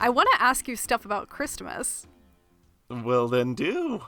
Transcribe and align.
I 0.00 0.10
want 0.10 0.28
to 0.34 0.42
ask 0.42 0.68
you 0.68 0.76
stuff 0.76 1.04
about 1.04 1.28
Christmas. 1.28 2.06
Well, 2.88 3.28
then 3.28 3.54
do. 3.54 4.02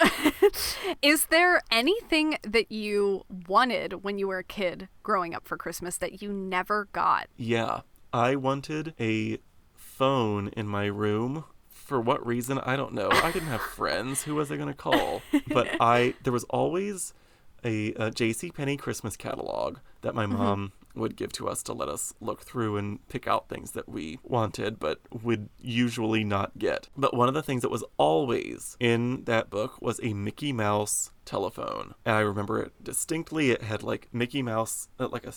Is 1.02 1.26
there 1.26 1.60
anything 1.70 2.38
that 2.42 2.70
you 2.70 3.24
wanted 3.48 4.04
when 4.04 4.18
you 4.18 4.28
were 4.28 4.38
a 4.38 4.44
kid 4.44 4.88
growing 5.02 5.34
up 5.34 5.46
for 5.46 5.56
Christmas 5.56 5.96
that 5.98 6.22
you 6.22 6.32
never 6.32 6.88
got? 6.92 7.28
Yeah, 7.36 7.80
I 8.12 8.36
wanted 8.36 8.94
a 9.00 9.38
phone 9.74 10.48
in 10.48 10.66
my 10.66 10.86
room. 10.86 11.44
For 11.68 12.00
what 12.00 12.24
reason? 12.24 12.58
I 12.60 12.76
don't 12.76 12.94
know. 12.94 13.08
I 13.10 13.32
didn't 13.32 13.48
have 13.48 13.60
friends. 13.76 14.22
Who 14.22 14.36
was 14.36 14.50
I 14.52 14.56
going 14.56 14.68
to 14.68 14.74
call? 14.74 15.22
But 15.48 15.68
I 15.80 16.14
there 16.22 16.32
was 16.32 16.44
always 16.44 17.12
a, 17.64 17.92
a 17.94 18.10
J.C. 18.10 18.50
Penney 18.50 18.76
Christmas 18.76 19.16
catalog 19.16 19.78
that 20.02 20.14
my 20.14 20.24
mm-hmm. 20.24 20.36
mom 20.36 20.72
would 20.94 21.16
give 21.16 21.32
to 21.32 21.48
us 21.48 21.62
to 21.64 21.72
let 21.72 21.88
us 21.88 22.14
look 22.20 22.42
through 22.42 22.76
and 22.76 23.06
pick 23.08 23.26
out 23.26 23.48
things 23.48 23.72
that 23.72 23.88
we 23.88 24.18
wanted, 24.22 24.78
but 24.78 25.00
would 25.10 25.48
usually 25.60 26.24
not 26.24 26.58
get. 26.58 26.88
But 26.96 27.14
one 27.14 27.28
of 27.28 27.34
the 27.34 27.42
things 27.42 27.62
that 27.62 27.70
was 27.70 27.84
always 27.96 28.76
in 28.80 29.24
that 29.24 29.50
book 29.50 29.80
was 29.80 30.00
a 30.02 30.14
Mickey 30.14 30.52
Mouse 30.52 31.10
telephone, 31.24 31.94
and 32.04 32.16
I 32.16 32.20
remember 32.20 32.60
it 32.60 32.72
distinctly. 32.82 33.50
It 33.50 33.62
had 33.62 33.82
like 33.82 34.08
Mickey 34.12 34.42
Mouse, 34.42 34.88
uh, 34.98 35.08
like 35.08 35.26
a 35.26 35.32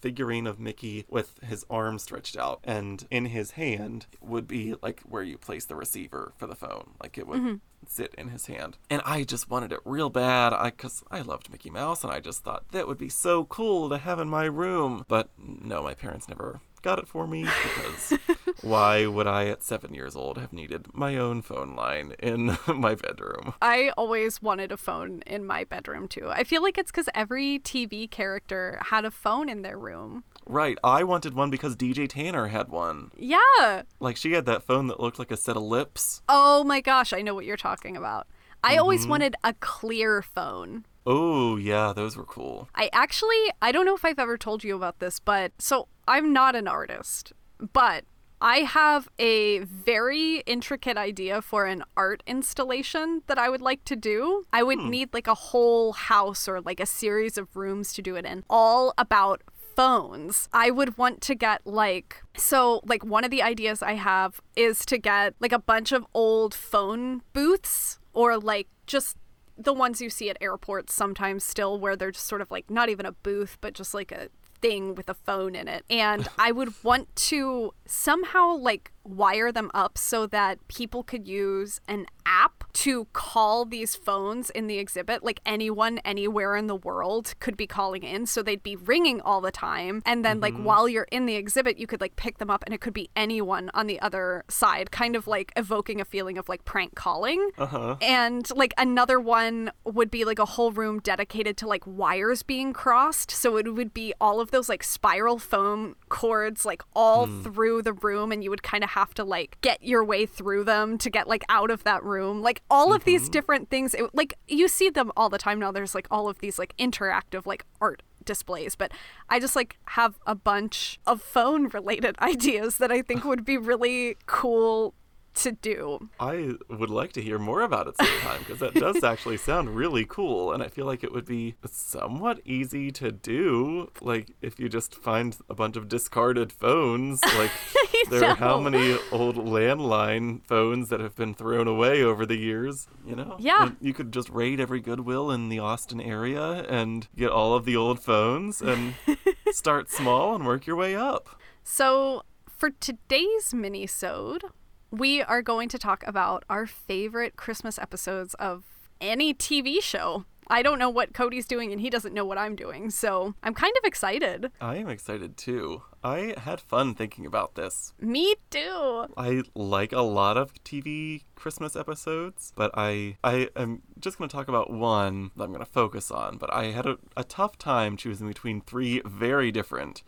figurine 0.00 0.46
of 0.46 0.58
Mickey 0.58 1.04
with 1.08 1.38
his 1.42 1.64
arm 1.70 1.98
stretched 1.98 2.36
out, 2.36 2.60
and 2.64 3.06
in 3.10 3.26
his 3.26 3.52
hand 3.52 4.06
would 4.20 4.46
be 4.46 4.74
like 4.82 5.00
where 5.02 5.22
you 5.22 5.38
place 5.38 5.64
the 5.64 5.74
receiver 5.76 6.32
for 6.36 6.46
the 6.46 6.54
phone. 6.54 6.92
Like 7.02 7.18
it 7.18 7.26
would 7.26 7.40
mm-hmm. 7.40 7.54
sit 7.86 8.14
in 8.16 8.28
his 8.28 8.46
hand. 8.46 8.78
And 8.88 9.02
I 9.04 9.24
just 9.24 9.50
wanted 9.50 9.72
it 9.72 9.80
real 9.84 10.10
bad 10.10 10.52
I 10.52 10.70
cuz 10.70 11.02
I 11.10 11.20
loved 11.20 11.50
Mickey 11.50 11.70
Mouse 11.70 12.04
and 12.04 12.12
I 12.12 12.20
just 12.20 12.42
thought 12.42 12.68
that 12.72 12.86
would 12.86 12.98
be 12.98 13.08
so 13.08 13.44
cool 13.44 13.88
to 13.88 13.98
have 13.98 14.18
in 14.18 14.28
my 14.28 14.44
room. 14.44 15.04
But 15.08 15.30
no, 15.38 15.82
my 15.82 15.94
parents 15.94 16.28
never 16.28 16.60
got 16.82 16.98
it 16.98 17.08
for 17.08 17.26
me 17.26 17.42
because 17.44 18.18
why 18.62 19.06
would 19.06 19.26
I 19.26 19.46
at 19.46 19.62
7 19.62 19.94
years 19.94 20.16
old 20.16 20.38
have 20.38 20.52
needed 20.52 20.86
my 20.92 21.16
own 21.16 21.42
phone 21.42 21.74
line 21.74 22.14
in 22.18 22.58
my 22.66 22.94
bedroom? 22.94 23.54
I 23.60 23.90
always 23.96 24.42
wanted 24.42 24.72
a 24.72 24.76
phone 24.76 25.22
in 25.26 25.46
my 25.46 25.64
bedroom 25.64 26.08
too. 26.08 26.28
I 26.28 26.44
feel 26.44 26.62
like 26.62 26.78
it's 26.78 26.90
because 26.90 27.08
every 27.14 27.58
TV 27.58 28.10
character 28.10 28.78
had 28.86 29.04
a 29.04 29.10
phone 29.10 29.48
in 29.48 29.62
their 29.62 29.78
room. 29.78 30.24
Right, 30.46 30.78
I 30.82 31.04
wanted 31.04 31.34
one 31.34 31.50
because 31.50 31.76
DJ 31.76 32.08
Tanner 32.08 32.48
had 32.48 32.68
one. 32.68 33.10
Yeah. 33.16 33.82
Like 34.00 34.16
she 34.16 34.32
had 34.32 34.46
that 34.46 34.62
phone 34.62 34.88
that 34.88 35.00
looked 35.00 35.18
like 35.18 35.30
a 35.30 35.36
set 35.36 35.56
of 35.56 35.62
lips. 35.62 36.22
Oh 36.28 36.64
my 36.64 36.80
gosh, 36.80 37.12
I 37.12 37.22
know 37.22 37.34
what 37.34 37.44
you're 37.44 37.56
talking 37.56 37.96
about. 37.96 38.26
I 38.62 38.76
always 38.76 39.02
mm-hmm. 39.02 39.10
wanted 39.10 39.36
a 39.42 39.54
clear 39.54 40.22
phone. 40.22 40.84
Oh, 41.06 41.56
yeah, 41.56 41.92
those 41.94 42.16
were 42.16 42.24
cool. 42.24 42.68
I 42.74 42.90
actually, 42.92 43.50
I 43.62 43.72
don't 43.72 43.86
know 43.86 43.94
if 43.94 44.04
I've 44.04 44.18
ever 44.18 44.36
told 44.36 44.62
you 44.62 44.76
about 44.76 44.98
this, 44.98 45.18
but 45.18 45.52
so 45.58 45.88
I'm 46.06 46.32
not 46.32 46.54
an 46.54 46.68
artist, 46.68 47.32
but 47.72 48.04
I 48.40 48.58
have 48.58 49.08
a 49.18 49.60
very 49.60 50.38
intricate 50.40 50.96
idea 50.96 51.42
for 51.42 51.66
an 51.66 51.84
art 51.96 52.22
installation 52.26 53.22
that 53.26 53.38
I 53.38 53.50
would 53.50 53.60
like 53.60 53.84
to 53.84 53.96
do. 53.96 54.46
I 54.52 54.62
would 54.62 54.78
hmm. 54.80 54.88
need 54.88 55.12
like 55.12 55.26
a 55.26 55.34
whole 55.34 55.92
house 55.92 56.48
or 56.48 56.60
like 56.60 56.80
a 56.80 56.86
series 56.86 57.36
of 57.36 57.54
rooms 57.54 57.92
to 57.94 58.02
do 58.02 58.16
it 58.16 58.24
in, 58.24 58.44
all 58.48 58.94
about 58.96 59.42
phones. 59.76 60.48
I 60.52 60.70
would 60.70 60.96
want 60.96 61.20
to 61.22 61.34
get 61.34 61.66
like 61.66 62.22
so 62.36 62.80
like 62.84 63.04
one 63.04 63.24
of 63.24 63.30
the 63.30 63.42
ideas 63.42 63.82
I 63.82 63.94
have 63.94 64.40
is 64.56 64.84
to 64.86 64.98
get 64.98 65.34
like 65.40 65.52
a 65.52 65.58
bunch 65.58 65.92
of 65.92 66.06
old 66.14 66.54
phone 66.54 67.22
booths 67.32 67.98
or 68.12 68.38
like 68.38 68.68
just 68.86 69.16
the 69.56 69.72
ones 69.72 70.00
you 70.00 70.08
see 70.08 70.30
at 70.30 70.38
airports 70.40 70.94
sometimes 70.94 71.44
still 71.44 71.78
where 71.78 71.94
they're 71.94 72.10
just 72.10 72.26
sort 72.26 72.40
of 72.40 72.50
like 72.50 72.70
not 72.70 72.88
even 72.88 73.04
a 73.04 73.12
booth 73.12 73.58
but 73.60 73.74
just 73.74 73.92
like 73.92 74.10
a 74.10 74.28
thing 74.60 74.94
with 74.94 75.08
a 75.08 75.14
phone 75.14 75.54
in 75.54 75.68
it. 75.68 75.84
And 75.90 76.28
i 76.38 76.52
would 76.52 76.72
want 76.84 77.14
to 77.16 77.72
somehow 77.86 78.56
like 78.56 78.92
wire 79.04 79.50
them 79.50 79.70
up 79.74 79.96
so 79.96 80.26
that 80.26 80.66
people 80.68 81.02
could 81.02 81.26
use 81.26 81.80
an 81.88 82.06
app 82.26 82.64
to 82.72 83.06
call 83.12 83.64
these 83.64 83.96
phones 83.96 84.50
in 84.50 84.66
the 84.66 84.78
exhibit. 84.78 85.24
Like 85.24 85.40
anyone 85.44 85.98
anywhere 85.98 86.56
in 86.56 86.66
the 86.66 86.76
world 86.76 87.34
could 87.40 87.56
be 87.56 87.66
calling 87.66 88.02
in 88.02 88.26
so 88.26 88.42
they'd 88.42 88.62
be 88.62 88.76
ringing 88.76 89.20
all 89.20 89.40
the 89.40 89.50
time. 89.50 90.02
And 90.06 90.24
then 90.24 90.40
like 90.40 90.54
while 90.54 90.88
you're 90.88 91.08
in 91.10 91.26
the 91.26 91.34
exhibit 91.34 91.78
you 91.78 91.86
could 91.86 92.00
like 92.00 92.16
pick 92.16 92.38
them 92.38 92.50
up 92.50 92.62
and 92.64 92.74
it 92.74 92.80
could 92.80 92.92
be 92.92 93.10
anyone 93.16 93.70
on 93.74 93.86
the 93.86 94.00
other 94.00 94.44
side 94.48 94.90
kind 94.90 95.16
of 95.16 95.26
like 95.26 95.52
evoking 95.56 96.00
a 96.00 96.04
feeling 96.04 96.38
of 96.38 96.48
like 96.48 96.64
prank 96.64 96.94
calling. 96.94 97.50
Uh-huh. 97.58 97.96
and 98.00 98.48
like 98.54 98.72
another 98.78 99.18
one 99.18 99.70
would 99.84 100.10
be 100.10 100.24
like 100.24 100.38
a 100.38 100.44
whole 100.44 100.72
room 100.72 101.00
dedicated 101.00 101.56
to 101.58 101.66
like 101.66 101.82
wires 101.86 102.42
being 102.42 102.72
crossed. 102.72 103.30
So 103.30 103.56
it 103.56 103.74
would 103.74 103.92
be 103.92 104.14
all 104.20 104.40
of 104.40 104.50
those 104.50 104.68
like 104.68 104.82
spiral 104.82 105.38
foam 105.38 105.96
cords 106.08 106.64
like 106.64 106.82
all 106.94 107.26
through 107.26 107.82
the 107.82 107.92
room 107.92 108.30
and 108.32 108.44
you 108.44 108.50
would 108.50 108.62
kind 108.62 108.84
of 108.84 108.90
have 108.90 108.99
to 109.14 109.24
like 109.24 109.58
get 109.60 109.82
your 109.82 110.04
way 110.04 110.26
through 110.26 110.64
them 110.64 110.98
to 110.98 111.10
get 111.10 111.28
like 111.28 111.44
out 111.48 111.70
of 111.70 111.84
that 111.84 112.02
room. 112.04 112.42
Like 112.42 112.62
all 112.70 112.92
of 112.92 113.04
these 113.04 113.22
mm-hmm. 113.22 113.30
different 113.30 113.70
things 113.70 113.94
it, 113.94 114.14
like 114.14 114.34
you 114.48 114.68
see 114.68 114.90
them 114.90 115.12
all 115.16 115.28
the 115.28 115.38
time 115.38 115.58
now 115.58 115.72
there's 115.72 115.94
like 115.94 116.06
all 116.10 116.28
of 116.28 116.38
these 116.38 116.58
like 116.58 116.76
interactive 116.76 117.46
like 117.46 117.64
art 117.80 118.02
displays 118.24 118.74
but 118.74 118.92
i 119.28 119.40
just 119.40 119.56
like 119.56 119.78
have 119.86 120.18
a 120.26 120.34
bunch 120.34 121.00
of 121.06 121.22
phone 121.22 121.68
related 121.68 122.14
ideas 122.20 122.78
that 122.78 122.92
i 122.92 123.00
think 123.00 123.24
would 123.24 123.44
be 123.44 123.56
really 123.56 124.16
cool 124.26 124.94
to 125.34 125.52
do 125.52 126.10
I 126.18 126.52
would 126.68 126.90
like 126.90 127.12
to 127.14 127.22
hear 127.22 127.38
more 127.38 127.62
about 127.62 127.86
it 127.86 127.96
sometime 127.96 128.40
because 128.40 128.58
that 128.58 128.74
does 128.74 129.02
actually 129.04 129.36
sound 129.36 129.76
really 129.76 130.04
cool, 130.04 130.52
and 130.52 130.62
I 130.62 130.68
feel 130.68 130.86
like 130.86 131.04
it 131.04 131.12
would 131.12 131.26
be 131.26 131.54
somewhat 131.64 132.40
easy 132.44 132.90
to 132.92 133.12
do. 133.12 133.90
Like 134.00 134.32
if 134.40 134.58
you 134.58 134.68
just 134.68 134.94
find 134.94 135.36
a 135.48 135.54
bunch 135.54 135.76
of 135.76 135.88
discarded 135.88 136.52
phones, 136.52 137.22
like 137.38 137.50
there 138.10 138.24
are 138.24 138.34
how 138.34 138.60
many 138.60 138.96
old 139.12 139.36
landline 139.36 140.44
phones 140.46 140.88
that 140.88 141.00
have 141.00 141.14
been 141.16 141.34
thrown 141.34 141.68
away 141.68 142.02
over 142.02 142.26
the 142.26 142.36
years. 142.36 142.88
You 143.06 143.16
know, 143.16 143.36
Yeah. 143.38 143.66
And 143.66 143.76
you 143.80 143.94
could 143.94 144.12
just 144.12 144.28
raid 144.30 144.60
every 144.60 144.80
Goodwill 144.80 145.30
in 145.30 145.48
the 145.48 145.58
Austin 145.58 146.00
area 146.00 146.64
and 146.68 147.08
get 147.16 147.30
all 147.30 147.54
of 147.54 147.64
the 147.64 147.76
old 147.76 148.00
phones 148.00 148.60
and 148.60 148.94
start 149.50 149.90
small 149.90 150.34
and 150.34 150.46
work 150.46 150.66
your 150.66 150.76
way 150.76 150.94
up. 150.96 151.40
So, 151.62 152.22
for 152.46 152.70
today's 152.70 153.54
mini-sode, 153.54 154.44
we 154.90 155.22
are 155.22 155.42
going 155.42 155.68
to 155.68 155.78
talk 155.78 156.04
about 156.06 156.44
our 156.50 156.66
favorite 156.66 157.36
Christmas 157.36 157.78
episodes 157.78 158.34
of 158.34 158.64
any 159.00 159.32
TV 159.32 159.82
show. 159.82 160.24
I 160.52 160.62
don't 160.62 160.80
know 160.80 160.90
what 160.90 161.14
Cody's 161.14 161.46
doing 161.46 161.70
and 161.70 161.80
he 161.80 161.88
doesn't 161.90 162.12
know 162.12 162.24
what 162.24 162.36
I'm 162.36 162.56
doing, 162.56 162.90
so 162.90 163.34
I'm 163.42 163.54
kind 163.54 163.72
of 163.78 163.86
excited. 163.86 164.50
I 164.60 164.76
am 164.76 164.88
excited 164.88 165.36
too. 165.36 165.82
I 166.02 166.34
had 166.36 166.60
fun 166.60 166.96
thinking 166.96 167.24
about 167.24 167.54
this. 167.54 167.94
Me 168.00 168.34
too. 168.50 169.06
I 169.16 169.42
like 169.54 169.92
a 169.92 170.00
lot 170.00 170.36
of 170.36 170.52
TV 170.64 171.22
Christmas 171.36 171.76
episodes, 171.76 172.52
but 172.56 172.72
I 172.74 173.16
I 173.22 173.48
am 173.54 173.82
just 174.00 174.18
going 174.18 174.28
to 174.28 174.34
talk 174.34 174.48
about 174.48 174.72
one 174.72 175.30
that 175.36 175.44
I'm 175.44 175.52
going 175.52 175.64
to 175.64 175.70
focus 175.70 176.10
on. 176.10 176.36
But 176.36 176.52
I 176.52 176.72
had 176.72 176.86
a, 176.86 176.98
a 177.16 177.22
tough 177.22 177.56
time 177.56 177.96
choosing 177.96 178.26
between 178.26 178.60
three 178.60 179.02
very 179.04 179.52
different. 179.52 180.02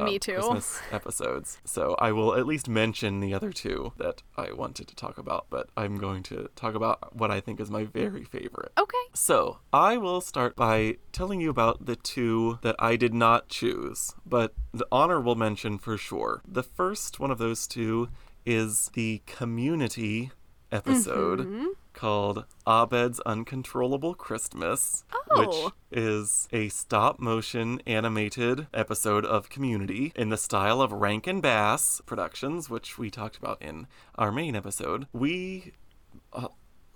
Me 0.00 0.18
too. 0.18 0.34
Christmas 0.34 0.80
episodes. 0.90 1.58
So 1.64 1.96
I 1.98 2.12
will 2.12 2.34
at 2.34 2.46
least 2.46 2.68
mention 2.68 3.20
the 3.20 3.34
other 3.34 3.52
two 3.52 3.92
that 3.98 4.22
I 4.36 4.52
wanted 4.52 4.88
to 4.88 4.94
talk 4.94 5.18
about, 5.18 5.46
but 5.50 5.68
I'm 5.76 5.98
going 5.98 6.22
to 6.24 6.48
talk 6.56 6.74
about 6.74 7.14
what 7.16 7.30
I 7.30 7.40
think 7.40 7.60
is 7.60 7.70
my 7.70 7.84
very 7.84 8.24
favorite. 8.24 8.72
Okay. 8.78 8.98
So, 9.14 9.58
I 9.72 9.96
will 9.98 10.20
start 10.20 10.56
by 10.56 10.96
telling 11.12 11.40
you 11.40 11.50
about 11.50 11.86
the 11.86 11.96
two 11.96 12.58
that 12.62 12.76
I 12.78 12.96
did 12.96 13.12
not 13.12 13.48
choose, 13.48 14.14
but 14.24 14.54
the 14.72 14.86
honorable 14.90 15.34
mention 15.34 15.78
for 15.78 15.98
sure. 15.98 16.42
The 16.46 16.62
first 16.62 17.20
one 17.20 17.30
of 17.30 17.38
those 17.38 17.66
two 17.66 18.08
is 18.44 18.90
the 18.94 19.22
community 19.26 20.32
episode 20.72 21.66
called 21.92 22.44
Abed's 22.66 23.20
Uncontrollable 23.20 24.14
Christmas, 24.14 25.04
Oh. 25.30 25.66
which 25.66 25.72
is 26.02 26.48
a 26.52 26.68
stop 26.70 27.20
motion 27.20 27.80
animated 27.86 28.66
episode 28.74 29.24
of 29.24 29.48
Community 29.50 30.12
in 30.16 30.30
the 30.30 30.36
style 30.36 30.80
of 30.80 30.90
Rankin 30.92 31.40
Bass 31.40 32.00
Productions, 32.06 32.68
which 32.70 32.98
we 32.98 33.10
talked 33.10 33.36
about 33.36 33.60
in 33.60 33.86
our 34.16 34.32
main 34.32 34.56
episode. 34.56 35.06
We 35.12 35.72
uh, 36.32 36.48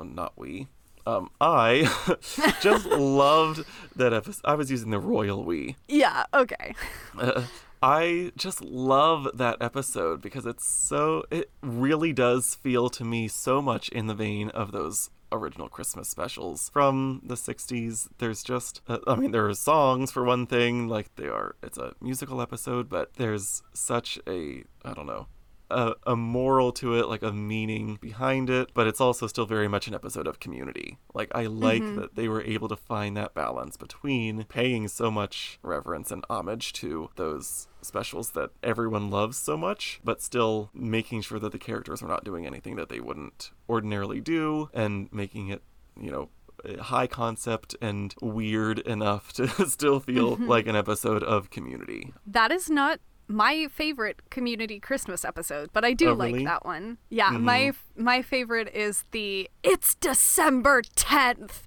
not 0.03 0.33
we. 0.37 0.69
Um, 1.07 1.31
I 1.41 1.89
just 2.61 2.87
loved 2.91 3.65
that 3.95 4.13
episode. 4.13 4.41
I 4.45 4.55
was 4.55 4.71
using 4.71 4.91
the 4.91 4.99
royal 4.99 5.45
we. 5.45 5.77
Yeah, 5.89 6.25
okay. 6.35 6.75
Uh, 7.17 7.43
I 7.87 8.33
just 8.37 8.63
love 8.63 9.29
that 9.35 9.59
episode 9.61 10.21
because 10.21 10.45
it's 10.45 10.67
so. 10.67 11.23
It 11.31 11.53
really 11.63 12.13
does 12.13 12.57
feel 12.57 12.91
to 12.91 13.05
me 13.05 13.29
so 13.29 13.63
much 13.63 13.89
in 13.91 14.09
the 14.09 14.15
vein 14.15 14.49
of 14.49 14.73
those 14.73 15.11
original 15.31 15.69
Christmas 15.69 16.09
specials 16.09 16.69
from 16.69 17.23
the 17.25 17.37
60s. 17.37 18.09
There's 18.19 18.43
just, 18.43 18.81
uh, 18.89 18.99
I 19.07 19.15
mean, 19.15 19.31
there 19.31 19.47
are 19.47 19.55
songs 19.55 20.11
for 20.11 20.25
one 20.25 20.49
thing, 20.49 20.89
like 20.89 21.15
they 21.15 21.29
are, 21.29 21.55
it's 21.63 21.79
a 21.79 21.95
musical 22.01 22.43
episode, 22.43 22.89
but 22.89 23.15
there's 23.15 23.63
such 23.73 24.19
a, 24.27 24.65
I 24.85 24.93
don't 24.93 25.07
know, 25.07 25.29
a, 25.71 25.95
a 26.07 26.17
moral 26.17 26.73
to 26.73 26.95
it, 26.95 27.09
like 27.09 27.23
a 27.23 27.33
meaning 27.33 27.99
behind 28.01 28.51
it, 28.51 28.71
but 28.75 28.87
it's 28.87 29.01
also 29.01 29.27
still 29.27 29.47
very 29.47 29.69
much 29.69 29.89
an 29.89 29.95
episode 29.95 30.27
of 30.27 30.41
community. 30.41 30.99
Like, 31.15 31.31
I 31.35 31.47
like 31.47 31.83
that 31.97 32.15
they 32.15 32.29
were 32.29 32.43
able 32.43 32.69
to 32.69 32.77
find 32.77 33.17
that 33.17 33.35
balance 33.35 33.77
between 33.77 34.45
paying 34.45 34.89
so 34.89 35.11
much 35.11 35.59
reverence 35.63 36.11
and 36.11 36.25
homage 36.31 36.73
to 36.75 37.11
those 37.17 37.69
specials 37.87 38.31
that 38.31 38.51
everyone 38.63 39.11
loves 39.11 39.37
so 39.37 39.57
much, 39.57 40.01
but 40.05 40.21
still 40.21 40.71
making 40.75 41.23
sure 41.23 41.39
that 41.39 41.53
the 41.53 41.59
characters 41.59 42.03
are 42.03 42.09
not 42.09 42.25
doing 42.25 42.47
anything 42.47 42.77
that 42.77 42.89
they 42.89 43.01
wouldn't 43.01 43.51
ordinarily 43.69 44.21
do 44.21 44.69
and 44.75 45.13
making 45.13 45.49
it, 45.49 45.63
you 46.01 46.11
know, 46.11 46.29
high 46.81 47.07
concept 47.07 47.77
and 47.81 48.15
weird 48.21 48.79
enough 48.81 49.33
to 49.35 49.49
still 49.69 50.01
feel 50.01 50.35
mm-hmm. 50.35 50.49
like 50.49 50.67
an 50.67 50.77
episode 50.77 51.23
of 51.23 51.51
community. 51.51 52.13
That 52.27 52.51
is 52.53 52.69
not 52.69 53.01
my 53.29 53.67
favorite 53.73 54.29
community 54.31 54.79
Christmas 54.81 55.25
episode, 55.25 55.71
but 55.73 55.85
I 55.85 55.93
do 55.93 56.11
Oh, 56.11 56.15
like 56.15 56.33
really? 56.33 56.45
that 56.45 56.65
one. 56.65 56.99
Yeah, 57.11 57.31
my 57.31 57.73
my 57.97 58.23
favorite 58.23 58.69
is 58.75 59.05
the 59.11 59.51
It's 59.63 59.95
December 59.97 60.83
10th. 60.83 61.63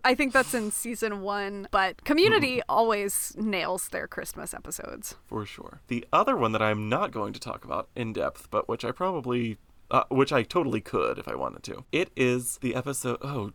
I 0.04 0.14
think 0.14 0.32
that's 0.32 0.54
in 0.54 0.70
season 0.70 1.20
1, 1.20 1.68
but 1.70 2.02
Community 2.04 2.60
always 2.68 3.34
nails 3.36 3.88
their 3.88 4.08
Christmas 4.08 4.52
episodes. 4.54 5.16
for 5.26 5.44
sure. 5.46 5.80
The 5.88 6.04
other 6.12 6.36
one 6.36 6.52
that 6.52 6.62
I'm 6.62 6.88
not 6.88 7.12
going 7.12 7.32
to 7.34 7.40
talk 7.40 7.64
about 7.64 7.88
in 7.94 8.12
depth, 8.12 8.48
but 8.50 8.68
which 8.68 8.84
I 8.84 8.90
probably, 8.92 9.58
uh, 9.90 10.04
which 10.08 10.32
I 10.32 10.42
totally 10.42 10.80
could 10.80 11.18
if 11.18 11.28
I 11.28 11.34
wanted 11.34 11.62
to. 11.64 11.84
It 11.92 12.10
is 12.16 12.58
the 12.58 12.74
episode. 12.74 13.18
Oh 13.22 13.52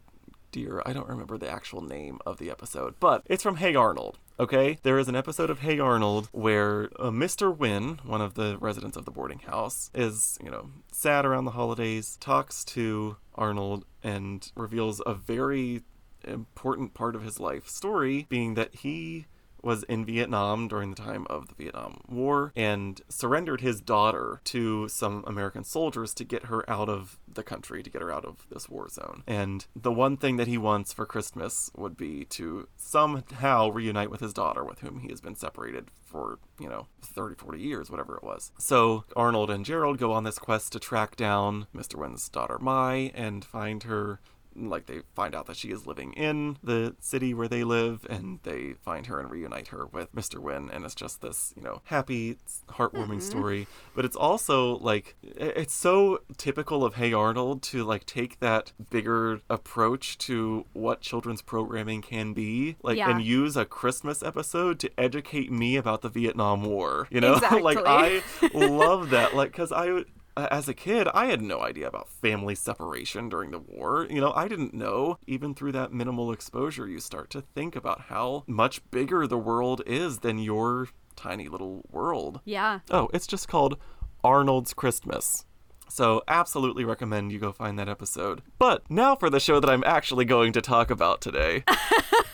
dear, 0.51 0.81
I 0.86 0.94
don't 0.94 1.07
remember 1.07 1.38
the 1.38 1.50
actual 1.50 1.81
name 1.81 2.19
of 2.25 2.38
the 2.38 2.50
episode, 2.50 2.95
but 3.00 3.24
it's 3.25 3.44
from 3.44 3.57
Hey 3.57 3.75
Arnold. 3.75 4.19
Okay, 4.39 4.80
there 4.83 5.00
is 5.00 5.07
an 5.07 5.15
episode 5.15 5.50
of 5.50 5.59
Hey 5.59 5.80
Arnold 5.80 6.27
where 6.31 6.89
uh, 7.00 7.09
Mr. 7.09 7.56
Huynh, 7.56 8.03
one 8.06 8.21
of 8.21 8.33
the 8.33 8.57
residents 8.59 8.98
of 8.98 9.06
the 9.06 9.12
boarding 9.12 9.39
house, 9.39 9.89
is 9.94 10.38
you 10.44 10.50
know 10.50 10.69
sad 10.92 11.25
around 11.25 11.45
the 11.45 11.51
holidays, 11.51 12.18
talks 12.19 12.65
to 12.65 13.18
Arnold 13.36 13.86
and 14.03 14.51
reveals 14.56 15.01
a 15.06 15.13
very 15.13 15.83
important 16.24 16.94
part 16.94 17.15
of 17.15 17.24
his 17.24 17.39
life 17.39 17.68
story 17.68 18.25
being 18.30 18.56
that 18.56 18.75
he 18.75 19.25
was 19.63 19.84
in 19.84 20.06
Vietnam 20.06 20.68
during 20.68 20.90
the 20.90 21.02
time 21.02 21.25
of 21.30 21.48
the 21.48 21.56
Vietnam 21.56 22.02
War 22.10 22.52
and 22.56 23.02
surrendered 23.10 23.62
his 23.62 23.81
daughter 23.81 24.42
to 24.46 24.88
some 24.88 25.24
American 25.28 25.63
soldiers 25.63 26.13
to 26.16 26.24
get 26.24 26.46
her 26.46 26.68
out 26.69 26.90
of 26.90 27.19
the 27.28 27.44
country, 27.44 27.84
to 27.84 27.90
get 27.90 28.02
her 28.02 28.12
out 28.12 28.25
of 28.25 28.46
this 28.50 28.69
war 28.69 28.90
zone. 28.90 29.24
And 29.28 29.66
the 29.75 29.92
one 29.92 30.18
thing 30.18 30.38
that 30.38 30.48
he 30.48 30.58
wants 30.58 30.94
for 30.94 31.06
Christmas 31.06 31.72
would 31.75 31.98
be 31.98 32.25
to 32.25 32.68
somehow 32.75 33.69
reunite 33.69 34.12
with 34.12 34.22
his 34.22 34.34
daughter, 34.34 34.63
with 34.63 34.80
whom 34.80 35.00
he 35.00 35.10
has 35.10 35.22
been 35.22 35.36
separated 35.36 35.90
for, 36.04 36.40
you 36.60 36.68
know, 36.68 36.88
30, 37.02 37.36
40 37.36 37.60
years, 37.60 37.90
whatever 37.90 38.18
it 38.18 38.24
was. 38.24 38.52
So 38.60 39.06
Arnold 39.16 39.50
and 39.50 39.66
Gerald 39.66 39.98
go 39.98 40.12
on 40.12 40.24
this 40.24 40.38
quest 40.38 40.74
to 40.74 40.80
track 40.80 41.16
down 41.16 41.68
Mr. 41.75 41.96
Huynh's 41.96 42.28
daughter 42.30 42.58
Mai 42.60 43.12
and 43.16 43.46
find 43.46 43.84
her 43.84 44.19
like 44.56 44.86
they 44.86 45.01
find 45.15 45.33
out 45.36 45.45
that 45.48 45.57
she 45.57 45.69
is 45.69 45.88
living 45.88 46.13
in 46.13 46.57
the 46.63 46.95
city 47.00 47.33
where 47.33 47.48
they 47.48 47.63
live 47.63 48.06
and 48.09 48.39
they 48.44 48.74
find 48.74 49.07
her 49.07 49.19
and 49.19 49.30
reunite 49.31 49.69
her 49.69 49.86
with 49.86 50.13
Mr. 50.13 50.42
Huynh 50.42 50.74
and 50.74 50.86
it's 50.86 50.95
just 50.95 51.21
this, 51.21 51.53
you 51.56 51.63
know, 51.63 51.81
happy, 51.86 52.38
heartwarming 52.69 53.07
mm-hmm. 53.07 53.19
story. 53.19 53.68
But 53.95 54.06
it's 54.06 54.15
also 54.15 54.77
like 54.80 55.15
it's 55.21 55.74
so 55.74 56.21
typical 56.38 56.83
of 56.83 56.95
Hey 56.95 57.13
Arnold 57.13 57.62
to 57.63 57.83
like 57.83 58.06
take 58.06 58.39
that 58.39 58.71
bigger 58.89 59.42
approach 59.50 60.18
to 60.19 60.65
what 60.74 61.01
children's 61.01 61.42
programming 61.42 62.01
can 62.01 62.33
be, 62.33 62.75
like 62.83 62.98
Yeah. 62.98 63.09
and 63.09 63.21
use 63.24 63.56
a 63.57 63.65
Christmas 63.65 64.21
episode 64.24 64.80
to 64.80 64.92
educate 64.98 65.51
me 65.51 65.75
about 65.75 66.01
the 66.01 66.09
Vietnam 66.09 66.63
War. 66.63 67.07
You 67.09 67.21
know, 67.21 67.33
like 67.62 67.80
I 67.86 68.21
love 68.53 69.09
that 69.12 69.36
like 69.36 69.53
cuz 69.53 69.71
I 69.71 70.03
as 70.38 70.68
a 70.69 70.74
kid, 70.74 71.07
I 71.13 71.28
had 71.28 71.42
no 71.42 71.62
idea 71.62 71.88
about 71.88 72.10
family 72.10 72.56
separation 72.56 73.30
during 73.30 73.51
the 73.51 73.60
war. 73.60 74.07
You 74.10 74.22
know, 74.22 74.33
I 74.33 74.48
didn't 74.48 74.74
know. 74.74 75.18
Even 75.28 75.54
through 75.54 75.74
that 75.74 75.94
minimal 75.94 76.31
exposure, 76.31 76.88
you 76.88 77.00
start 77.00 77.30
to 77.31 77.42
think 77.42 77.75
about 77.75 78.01
how 78.01 78.44
much 78.48 78.81
bigger 78.92 79.28
the 79.28 79.38
world 79.38 79.81
is 79.86 80.19
than 80.19 80.39
your 80.39 80.89
tiny 81.16 81.48
little 81.48 81.83
world. 81.92 82.42
Yeah. 82.45 82.80
Oh, 82.89 83.10
it's 83.13 83.28
just 83.28 83.48
called 83.48 83.78
Arnold's 84.24 84.74
Christmas. 84.74 85.45
So, 85.89 86.24
absolutely 86.28 86.86
recommend 86.86 87.34
you 87.34 87.39
go 87.39 87.51
find 87.51 87.77
that 87.77 87.89
episode. 87.89 88.42
But 88.57 88.89
now 88.89 89.16
for 89.16 89.30
the 89.30 89.42
show 89.42 89.60
that 89.60 89.69
I'm 89.69 89.84
actually 89.86 90.24
going 90.24 90.54
to 90.54 90.62
talk 90.62 90.89
about 90.89 91.19
today. 91.19 91.66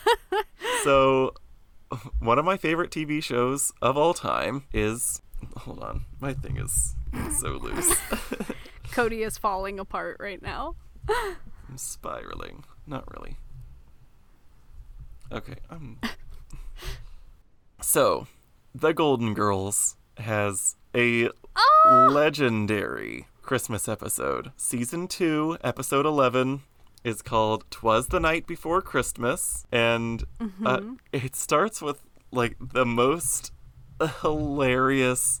so, 0.84 1.34
one 2.20 2.38
of 2.38 2.44
my 2.44 2.56
favorite 2.56 2.90
TV 2.90 3.22
shows 3.22 3.72
of 3.82 3.96
all 3.96 4.14
time 4.14 4.64
is. 4.72 5.20
Hold 5.58 5.80
on, 5.80 6.04
my 6.20 6.34
thing 6.34 6.58
is 6.58 6.94
so 7.38 7.48
loose. 7.48 7.94
Cody 8.92 9.22
is 9.22 9.38
falling 9.38 9.78
apart 9.78 10.16
right 10.18 10.40
now. 10.40 10.76
I'm 11.08 11.76
spiraling. 11.76 12.64
Not 12.86 13.04
really. 13.12 13.36
Okay, 15.30 15.56
I'm. 15.68 15.98
so, 17.80 18.26
The 18.74 18.92
Golden 18.92 19.34
Girls 19.34 19.96
has 20.16 20.76
a 20.94 21.28
legendary 21.86 23.26
Christmas 23.42 23.88
episode. 23.88 24.52
Season 24.56 25.06
2, 25.08 25.58
episode 25.62 26.06
11 26.06 26.62
is 27.04 27.22
called 27.22 27.64
Twas 27.70 28.08
the 28.08 28.20
Night 28.20 28.46
Before 28.46 28.82
Christmas. 28.82 29.66
And 29.70 30.24
uh, 30.64 30.80
it 31.12 31.36
starts 31.36 31.80
with, 31.80 32.02
like, 32.30 32.56
the 32.60 32.84
most 32.86 33.52
hilarious 34.22 35.40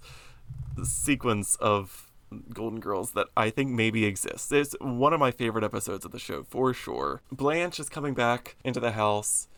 sequence 0.82 1.56
of 1.56 2.10
Golden 2.52 2.80
Girls 2.80 3.12
that 3.12 3.28
I 3.36 3.50
think 3.50 3.70
maybe 3.70 4.04
exists. 4.04 4.52
It's 4.52 4.74
one 4.80 5.12
of 5.12 5.20
my 5.20 5.30
favorite 5.30 5.64
episodes 5.64 6.04
of 6.04 6.12
the 6.12 6.18
show 6.18 6.44
for 6.44 6.74
sure. 6.74 7.22
Blanche 7.32 7.80
is 7.80 7.88
coming 7.88 8.14
back 8.14 8.56
into 8.64 8.80
the 8.80 8.92
house 8.92 9.48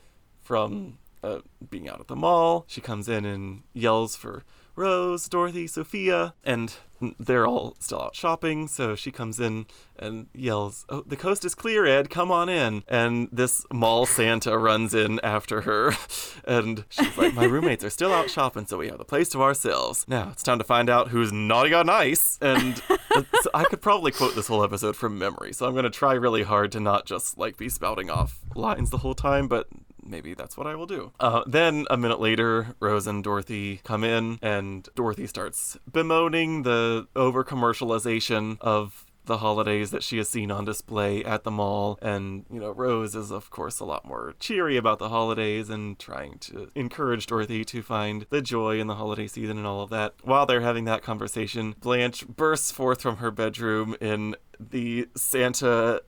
from 0.41 0.99
uh, 1.23 1.41
being 1.69 1.89
out 1.89 2.01
at 2.01 2.09
the 2.09 2.17
mall. 2.17 2.65
She 2.69 2.81
comes 2.81 3.09
in 3.09 3.25
and 3.25 3.63
yells 3.73 4.17
for 4.17 4.45
Rose, 4.77 5.29
Dorothy, 5.29 5.67
Sophia, 5.67 6.35
and 6.45 6.75
they're 7.19 7.47
all 7.47 7.77
still 7.79 8.03
out 8.03 8.15
shopping. 8.15 8.69
So 8.69 8.95
she 8.95 9.11
comes 9.11 9.41
in 9.41 9.67
and 9.99 10.27
yells, 10.35 10.85
"Oh, 10.89 11.03
the 11.07 11.17
coast 11.17 11.45
is 11.45 11.55
clear, 11.55 11.87
Ed. 11.87 12.11
Come 12.11 12.31
on 12.31 12.49
in." 12.49 12.83
And 12.89 13.29
this 13.33 13.65
mall 13.73 14.07
Santa 14.07 14.57
runs 14.59 14.95
in 14.95 15.21
after 15.23 15.63
her, 15.63 15.95
and 16.45 16.85
she's 16.89 17.17
like, 17.17 17.35
"My 17.35 17.45
roommates 17.45 17.85
are 17.85 17.91
still 17.91 18.13
out 18.13 18.31
shopping, 18.31 18.67
so 18.67 18.79
we 18.79 18.89
have 18.89 18.99
the 18.99 19.05
place 19.05 19.29
to 19.31 19.43
ourselves. 19.43 20.05
Now 20.09 20.29
it's 20.33 20.43
time 20.43 20.59
to 20.59 20.65
find 20.65 20.91
out 20.91 21.09
who's 21.09 21.33
naughty 21.33 21.75
or 21.75 21.85
nice." 21.85 22.39
And 22.41 22.83
I 23.55 23.65
could 23.65 23.81
probably 23.81 24.13
quote 24.13 24.35
this 24.35 24.47
whole 24.47 24.65
episode 24.65 24.97
from 24.97 25.19
memory, 25.19 25.53
so 25.53 25.67
I'm 25.67 25.75
gonna 25.75 25.91
try 25.91 26.15
really 26.15 26.43
hard 26.43 26.73
to 26.73 26.81
not 26.81 27.07
just 27.07 27.39
like 27.39 27.57
be 27.57 27.69
spouting 27.69 28.11
off 28.11 28.41
lines 28.55 28.91
the 28.91 28.99
whole 28.99 29.15
time, 29.15 29.49
but 29.49 29.69
maybe 30.11 30.35
that's 30.35 30.57
what 30.57 30.67
I 30.67 30.75
will 30.75 30.87
do. 30.87 31.13
Uh, 31.21 31.43
then 31.47 31.87
a 31.91 31.97
minute 31.97 32.21
later, 32.21 32.75
Rose 32.81 33.07
and 33.07 33.23
Dorothy 33.23 33.81
come 33.85 34.05
in, 34.05 34.39
and 34.43 34.89
Dorothy 34.95 35.27
starts 35.27 35.79
bemoaning 35.91 36.63
the 36.63 37.07
over 37.17 37.45
commercialization 37.45 38.59
of 38.61 39.07
the 39.27 39.39
holidays 39.39 39.91
that 39.93 40.03
she 40.03 40.17
has 40.17 40.29
seen 40.29 40.51
on 40.51 40.65
display 40.65 41.23
at 41.23 41.45
the 41.45 41.51
mall. 41.51 41.99
And, 42.03 42.47
you 42.51 42.59
know, 42.59 42.71
Rose 42.71 43.15
is, 43.15 43.31
of 43.31 43.51
course, 43.51 43.79
a 43.79 43.85
lot 43.85 44.05
more 44.05 44.35
cheery 44.41 44.77
about 44.77 44.99
the 44.99 45.11
holidays 45.11 45.71
and 45.71 45.99
trying 45.99 46.39
to 46.41 46.69
encourage 46.75 47.27
Dorothy 47.27 47.65
to 47.67 47.83
find 47.83 48.27
the 48.31 48.43
joy 48.43 48.81
in 48.81 48.89
the 48.89 48.97
holiday 48.97 49.29
season 49.29 49.57
and 49.59 49.67
all 49.67 49.83
of 49.83 49.91
that. 49.91 50.15
While 50.25 50.47
they're 50.47 50.63
having 50.63 50.85
that 50.87 51.03
conversation, 51.03 51.77
Blanche 51.81 52.27
bursts 52.27 52.73
forth 52.73 53.03
from 53.03 53.19
her 53.19 53.31
bedroom 53.31 53.95
in 54.01 54.35
the 54.59 55.09
Santa 55.15 56.03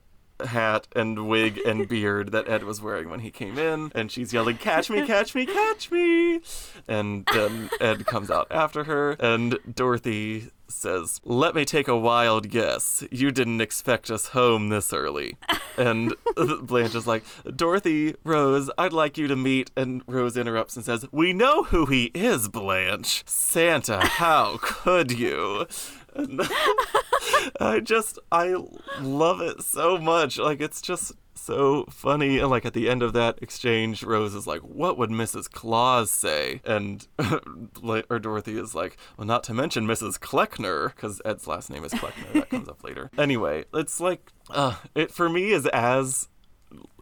hat 0.45 0.87
and 0.95 1.27
wig 1.27 1.59
and 1.65 1.87
beard 1.89 2.31
that 2.31 2.49
Ed 2.49 2.63
was 2.63 2.81
wearing 2.81 3.09
when 3.09 3.21
he 3.21 3.31
came 3.31 3.57
in, 3.57 3.91
and 3.95 4.11
she's 4.11 4.33
yelling, 4.33 4.57
Catch 4.57 4.89
me, 4.89 5.05
catch 5.05 5.35
me, 5.35 5.45
catch 5.45 5.91
me! 5.91 6.41
And 6.87 7.27
then 7.33 7.69
Ed 7.79 8.05
comes 8.05 8.29
out 8.29 8.47
after 8.51 8.85
her, 8.85 9.11
and 9.19 9.57
Dorothy 9.73 10.49
says, 10.67 11.21
Let 11.23 11.55
me 11.55 11.65
take 11.65 11.87
a 11.87 11.97
wild 11.97 12.49
guess. 12.49 13.03
You 13.11 13.31
didn't 13.31 13.61
expect 13.61 14.11
us 14.11 14.27
home 14.27 14.69
this 14.69 14.91
early. 14.91 15.37
And 15.77 16.13
Blanche 16.61 16.95
is 16.95 17.07
like, 17.07 17.23
Dorothy, 17.55 18.15
Rose, 18.23 18.69
I'd 18.77 18.93
like 18.93 19.17
you 19.17 19.27
to 19.27 19.35
meet. 19.35 19.71
And 19.75 20.01
Rose 20.07 20.37
interrupts 20.37 20.75
and 20.75 20.85
says, 20.85 21.05
We 21.11 21.33
know 21.33 21.63
who 21.63 21.85
he 21.85 22.05
is, 22.13 22.47
Blanche. 22.49 23.23
Santa, 23.25 24.05
how 24.05 24.57
could 24.61 25.11
you? 25.11 25.67
I 27.59 27.79
just 27.79 28.19
I 28.31 28.55
love 29.01 29.41
it 29.41 29.61
so 29.61 29.97
much. 29.97 30.37
Like 30.37 30.61
it's 30.61 30.81
just 30.81 31.13
so 31.35 31.85
funny. 31.89 32.39
And 32.39 32.49
like 32.49 32.65
at 32.65 32.73
the 32.73 32.89
end 32.89 33.03
of 33.03 33.13
that 33.13 33.39
exchange, 33.41 34.03
Rose 34.03 34.33
is 34.33 34.47
like, 34.47 34.61
"What 34.61 34.97
would 34.97 35.09
Mrs. 35.09 35.49
Claus 35.51 36.09
say?" 36.09 36.61
And 36.65 37.05
or 38.09 38.19
Dorothy 38.19 38.57
is 38.57 38.73
like, 38.75 38.97
"Well, 39.17 39.27
not 39.27 39.43
to 39.45 39.53
mention 39.53 39.85
Mrs. 39.85 40.19
Kleckner, 40.19 40.89
because 40.95 41.21
Ed's 41.25 41.47
last 41.47 41.69
name 41.69 41.83
is 41.83 41.93
Kleckner. 41.93 42.33
that 42.33 42.49
comes 42.49 42.69
up 42.69 42.83
later." 42.83 43.09
Anyway, 43.17 43.65
it's 43.73 43.99
like, 43.99 44.31
uh, 44.49 44.75
it 44.95 45.11
for 45.11 45.29
me 45.29 45.51
is 45.51 45.65
as 45.67 46.29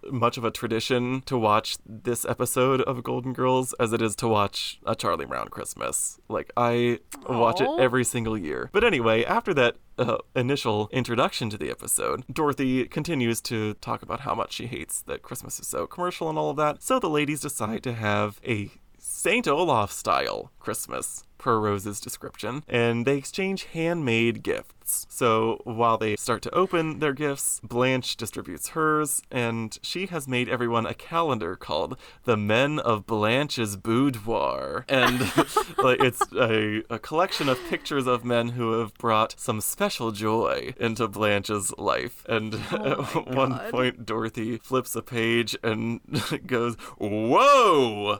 much 0.09 0.37
of 0.37 0.43
a 0.43 0.51
tradition 0.51 1.21
to 1.25 1.37
watch 1.37 1.77
this 1.85 2.25
episode 2.25 2.81
of 2.81 3.03
Golden 3.03 3.33
Girls 3.33 3.73
as 3.79 3.93
it 3.93 4.01
is 4.01 4.15
to 4.17 4.27
watch 4.27 4.79
a 4.85 4.95
Charlie 4.95 5.25
Brown 5.25 5.49
Christmas. 5.49 6.19
Like 6.27 6.51
I 6.57 6.99
watch 7.29 7.61
it 7.61 7.69
every 7.79 8.03
single 8.03 8.37
year. 8.37 8.69
But 8.71 8.83
anyway, 8.83 9.23
after 9.23 9.53
that 9.53 9.75
uh, 9.97 10.17
initial 10.35 10.89
introduction 10.91 11.49
to 11.51 11.57
the 11.57 11.69
episode, 11.69 12.23
Dorothy 12.31 12.85
continues 12.85 13.41
to 13.41 13.75
talk 13.75 14.01
about 14.01 14.21
how 14.21 14.33
much 14.33 14.53
she 14.53 14.67
hates 14.67 15.01
that 15.03 15.21
Christmas 15.21 15.59
is 15.59 15.67
so 15.67 15.87
commercial 15.87 16.29
and 16.29 16.37
all 16.37 16.49
of 16.49 16.57
that. 16.57 16.81
So 16.81 16.99
the 16.99 17.09
ladies 17.09 17.41
decide 17.41 17.83
to 17.83 17.93
have 17.93 18.39
a 18.45 18.71
St. 18.97 19.47
Olaf 19.47 19.91
style 19.91 20.51
Christmas, 20.59 21.25
per 21.37 21.59
Rose's 21.59 21.99
description, 21.99 22.63
and 22.67 23.05
they 23.05 23.17
exchange 23.17 23.65
handmade 23.65 24.43
gifts. 24.43 24.80
So 25.09 25.61
while 25.63 25.97
they 25.97 26.15
start 26.15 26.41
to 26.43 26.53
open 26.53 26.99
their 26.99 27.13
gifts, 27.13 27.59
Blanche 27.63 28.15
distributes 28.15 28.69
hers, 28.69 29.21
and 29.31 29.77
she 29.81 30.07
has 30.07 30.27
made 30.27 30.49
everyone 30.49 30.85
a 30.85 30.93
calendar 30.93 31.55
called 31.55 31.97
The 32.25 32.37
Men 32.37 32.79
of 32.79 33.05
Blanche's 33.05 33.75
Boudoir. 33.75 34.85
And 34.89 35.19
like 35.77 36.01
it's 36.01 36.21
a, 36.33 36.83
a 36.89 36.99
collection 36.99 37.49
of 37.49 37.59
pictures 37.69 38.07
of 38.07 38.25
men 38.25 38.49
who 38.49 38.79
have 38.79 38.93
brought 38.95 39.35
some 39.37 39.61
special 39.61 40.11
joy 40.11 40.73
into 40.79 41.07
Blanche's 41.07 41.73
life. 41.77 42.25
And 42.27 42.55
oh 42.71 43.09
at 43.27 43.35
one 43.35 43.57
point, 43.71 44.05
Dorothy 44.05 44.57
flips 44.57 44.95
a 44.95 45.01
page 45.01 45.55
and 45.63 46.01
goes, 46.45 46.75
Whoa! 46.97 48.19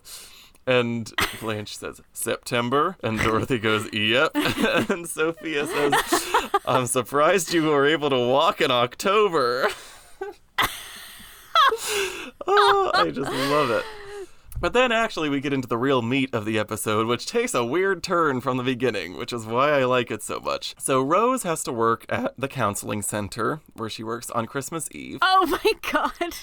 And 0.68 1.12
Blanche 1.40 1.76
says, 1.78 2.02
September. 2.14 2.98
And 3.04 3.20
Dorothy 3.20 3.58
goes, 3.60 3.92
Yep. 3.92 4.32
and 4.36 5.08
Sophia 5.08 5.66
says, 5.66 5.94
I'm 6.66 6.86
surprised 6.88 7.54
you 7.54 7.64
were 7.64 7.86
able 7.86 8.10
to 8.10 8.20
walk 8.20 8.62
in 8.62 8.72
October. 8.72 9.68
oh, 12.48 12.92
I 12.94 13.10
just 13.12 13.32
love 13.32 13.72
it. 13.72 13.84
But 14.62 14.74
then 14.74 14.92
actually 14.92 15.28
we 15.28 15.42
get 15.42 15.54
into 15.54 15.68
the 15.68 15.78
real 15.78 16.04
meat 16.04 16.34
of 16.36 16.46
the 16.46 16.60
episode, 16.60 17.08
which 17.08 17.26
takes 17.26 17.56
a 17.56 17.66
weird 17.66 18.04
turn 18.04 18.42
from 18.42 18.58
the 18.58 18.64
beginning, 18.64 19.18
which 19.18 19.34
is 19.34 19.48
why 19.48 19.72
I 19.72 19.86
like 19.86 20.12
it 20.12 20.22
so 20.22 20.40
much. 20.40 20.76
So 20.78 21.02
Rose 21.02 21.42
has 21.42 21.64
to 21.64 21.74
work 21.74 22.06
at 22.10 22.40
the 22.40 22.48
counseling 22.48 23.02
center 23.02 23.62
where 23.74 23.90
she 23.90 24.04
works 24.04 24.30
on 24.30 24.46
Christmas 24.46 24.88
Eve. 24.92 25.18
Oh 25.24 25.48
my 25.48 25.72
god. 25.92 26.36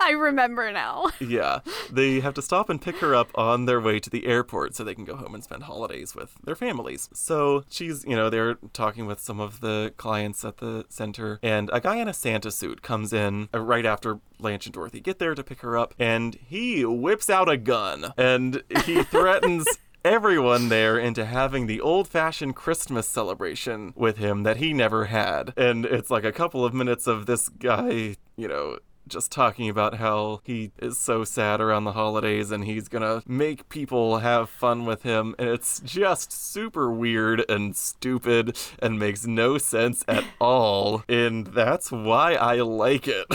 I 0.00 0.10
remember 0.10 0.70
now. 0.70 1.06
Yeah, 1.32 1.60
they 1.90 2.20
have 2.20 2.34
to 2.34 2.42
stop 2.42 2.68
and 2.68 2.82
pick 2.82 2.96
her 2.96 3.14
up 3.14 3.30
on 3.36 3.64
their 3.64 3.80
way 3.80 4.00
to 4.00 4.10
the 4.10 4.26
airport 4.26 4.74
so 4.74 4.84
they 4.84 4.94
can 4.94 5.04
go 5.04 5.16
home 5.16 5.34
and 5.34 5.42
spend 5.42 5.62
holidays 5.62 6.14
with 6.14 6.34
their 6.44 6.56
families. 6.56 7.08
So 7.14 7.64
she's, 7.70 8.04
you 8.04 8.16
know, 8.16 8.28
they're 8.28 8.56
talking 8.74 9.06
with 9.06 9.18
some 9.20 9.40
of 9.40 9.60
the 9.60 9.94
clients 9.96 10.44
at 10.44 10.58
the 10.58 10.84
center, 10.90 11.38
and 11.42 11.70
a 11.72 11.80
guy 11.80 11.96
in 11.96 12.08
a 12.08 12.12
Santa 12.12 12.50
suit 12.50 12.82
comes 12.82 13.12
in 13.14 13.48
uh, 13.54 13.60
right 13.60 13.86
after 13.86 14.18
Blanche 14.38 14.66
and 14.66 14.74
Dorothy 14.74 15.00
get 15.00 15.20
there 15.20 15.34
to 15.34 15.44
pick 15.44 15.60
her 15.60 15.78
up, 15.78 15.94
and 15.98 16.34
he 16.34 16.84
whips 16.84 17.30
out 17.30 17.48
a 17.48 17.56
gun 17.64 18.12
and 18.16 18.62
he 18.84 19.02
threatens. 19.02 19.66
Everyone 20.04 20.68
there 20.68 20.98
into 20.98 21.24
having 21.24 21.68
the 21.68 21.80
old 21.80 22.08
fashioned 22.08 22.56
Christmas 22.56 23.08
celebration 23.08 23.92
with 23.94 24.16
him 24.16 24.42
that 24.42 24.56
he 24.56 24.72
never 24.72 25.04
had. 25.04 25.52
And 25.56 25.86
it's 25.86 26.10
like 26.10 26.24
a 26.24 26.32
couple 26.32 26.64
of 26.64 26.74
minutes 26.74 27.06
of 27.06 27.26
this 27.26 27.48
guy, 27.48 28.16
you 28.36 28.48
know, 28.48 28.78
just 29.08 29.30
talking 29.30 29.68
about 29.68 29.94
how 29.94 30.40
he 30.44 30.72
is 30.78 30.98
so 30.98 31.24
sad 31.24 31.60
around 31.60 31.84
the 31.84 31.92
holidays 31.92 32.50
and 32.50 32.64
he's 32.64 32.88
gonna 32.88 33.22
make 33.26 33.68
people 33.68 34.18
have 34.18 34.48
fun 34.48 34.84
with 34.84 35.02
him. 35.02 35.34
And 35.38 35.48
it's 35.48 35.80
just 35.80 36.32
super 36.32 36.90
weird 36.90 37.44
and 37.48 37.76
stupid 37.76 38.58
and 38.78 38.98
makes 38.98 39.26
no 39.26 39.58
sense 39.58 40.04
at 40.08 40.24
all. 40.40 41.04
And 41.08 41.48
that's 41.48 41.90
why 41.90 42.34
I 42.34 42.56
like 42.56 43.08
it. 43.08 43.26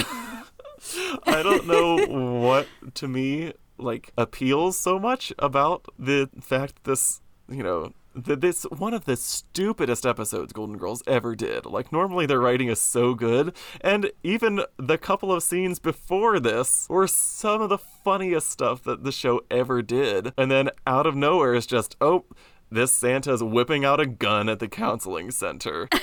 I 1.26 1.44
don't 1.44 1.68
know 1.68 2.06
what 2.40 2.68
to 2.96 3.08
me 3.08 3.54
like 3.78 4.12
appeals 4.18 4.78
so 4.78 5.00
much 5.00 5.34
about 5.40 5.86
the 5.98 6.30
fact 6.42 6.84
this, 6.84 7.22
you 7.50 7.64
know, 7.64 7.94
that 8.18 8.42
this 8.42 8.64
one 8.64 8.94
of 8.94 9.06
the 9.06 9.16
stupidest 9.16 10.06
episodes 10.06 10.52
Golden 10.52 10.78
Girls 10.78 11.04
ever 11.06 11.36
did. 11.36 11.66
Like 11.66 11.92
normally 11.92 12.26
their 12.26 12.40
writing 12.40 12.68
is 12.68 12.82
so 12.82 13.14
good, 13.14 13.56
and 13.82 14.12
even 14.24 14.64
the 14.78 14.98
couple 14.98 15.32
of 15.32 15.44
scenes 15.44 15.80
before 15.80 16.40
this 16.40 16.88
were 16.90 17.08
some 17.08 17.62
of 17.62 17.70
the 17.70 17.78
funniest 17.78 18.50
stuff 18.50 18.84
that 18.84 19.04
the 19.04 19.12
show 19.12 19.42
ever 19.52 19.82
did. 19.82 20.34
And 20.38 20.50
then 20.50 20.72
out 20.86 21.06
of 21.06 21.16
nowhere 21.16 21.54
is 21.54 21.68
just, 21.68 21.96
oh, 22.02 22.26
this 22.70 22.92
Santa's 22.92 23.44
whipping 23.44 23.86
out 23.86 24.00
a 24.00 24.06
gun 24.06 24.50
at 24.50 24.60
the 24.60 24.68
counseling 24.68 25.32
center. 25.32 25.88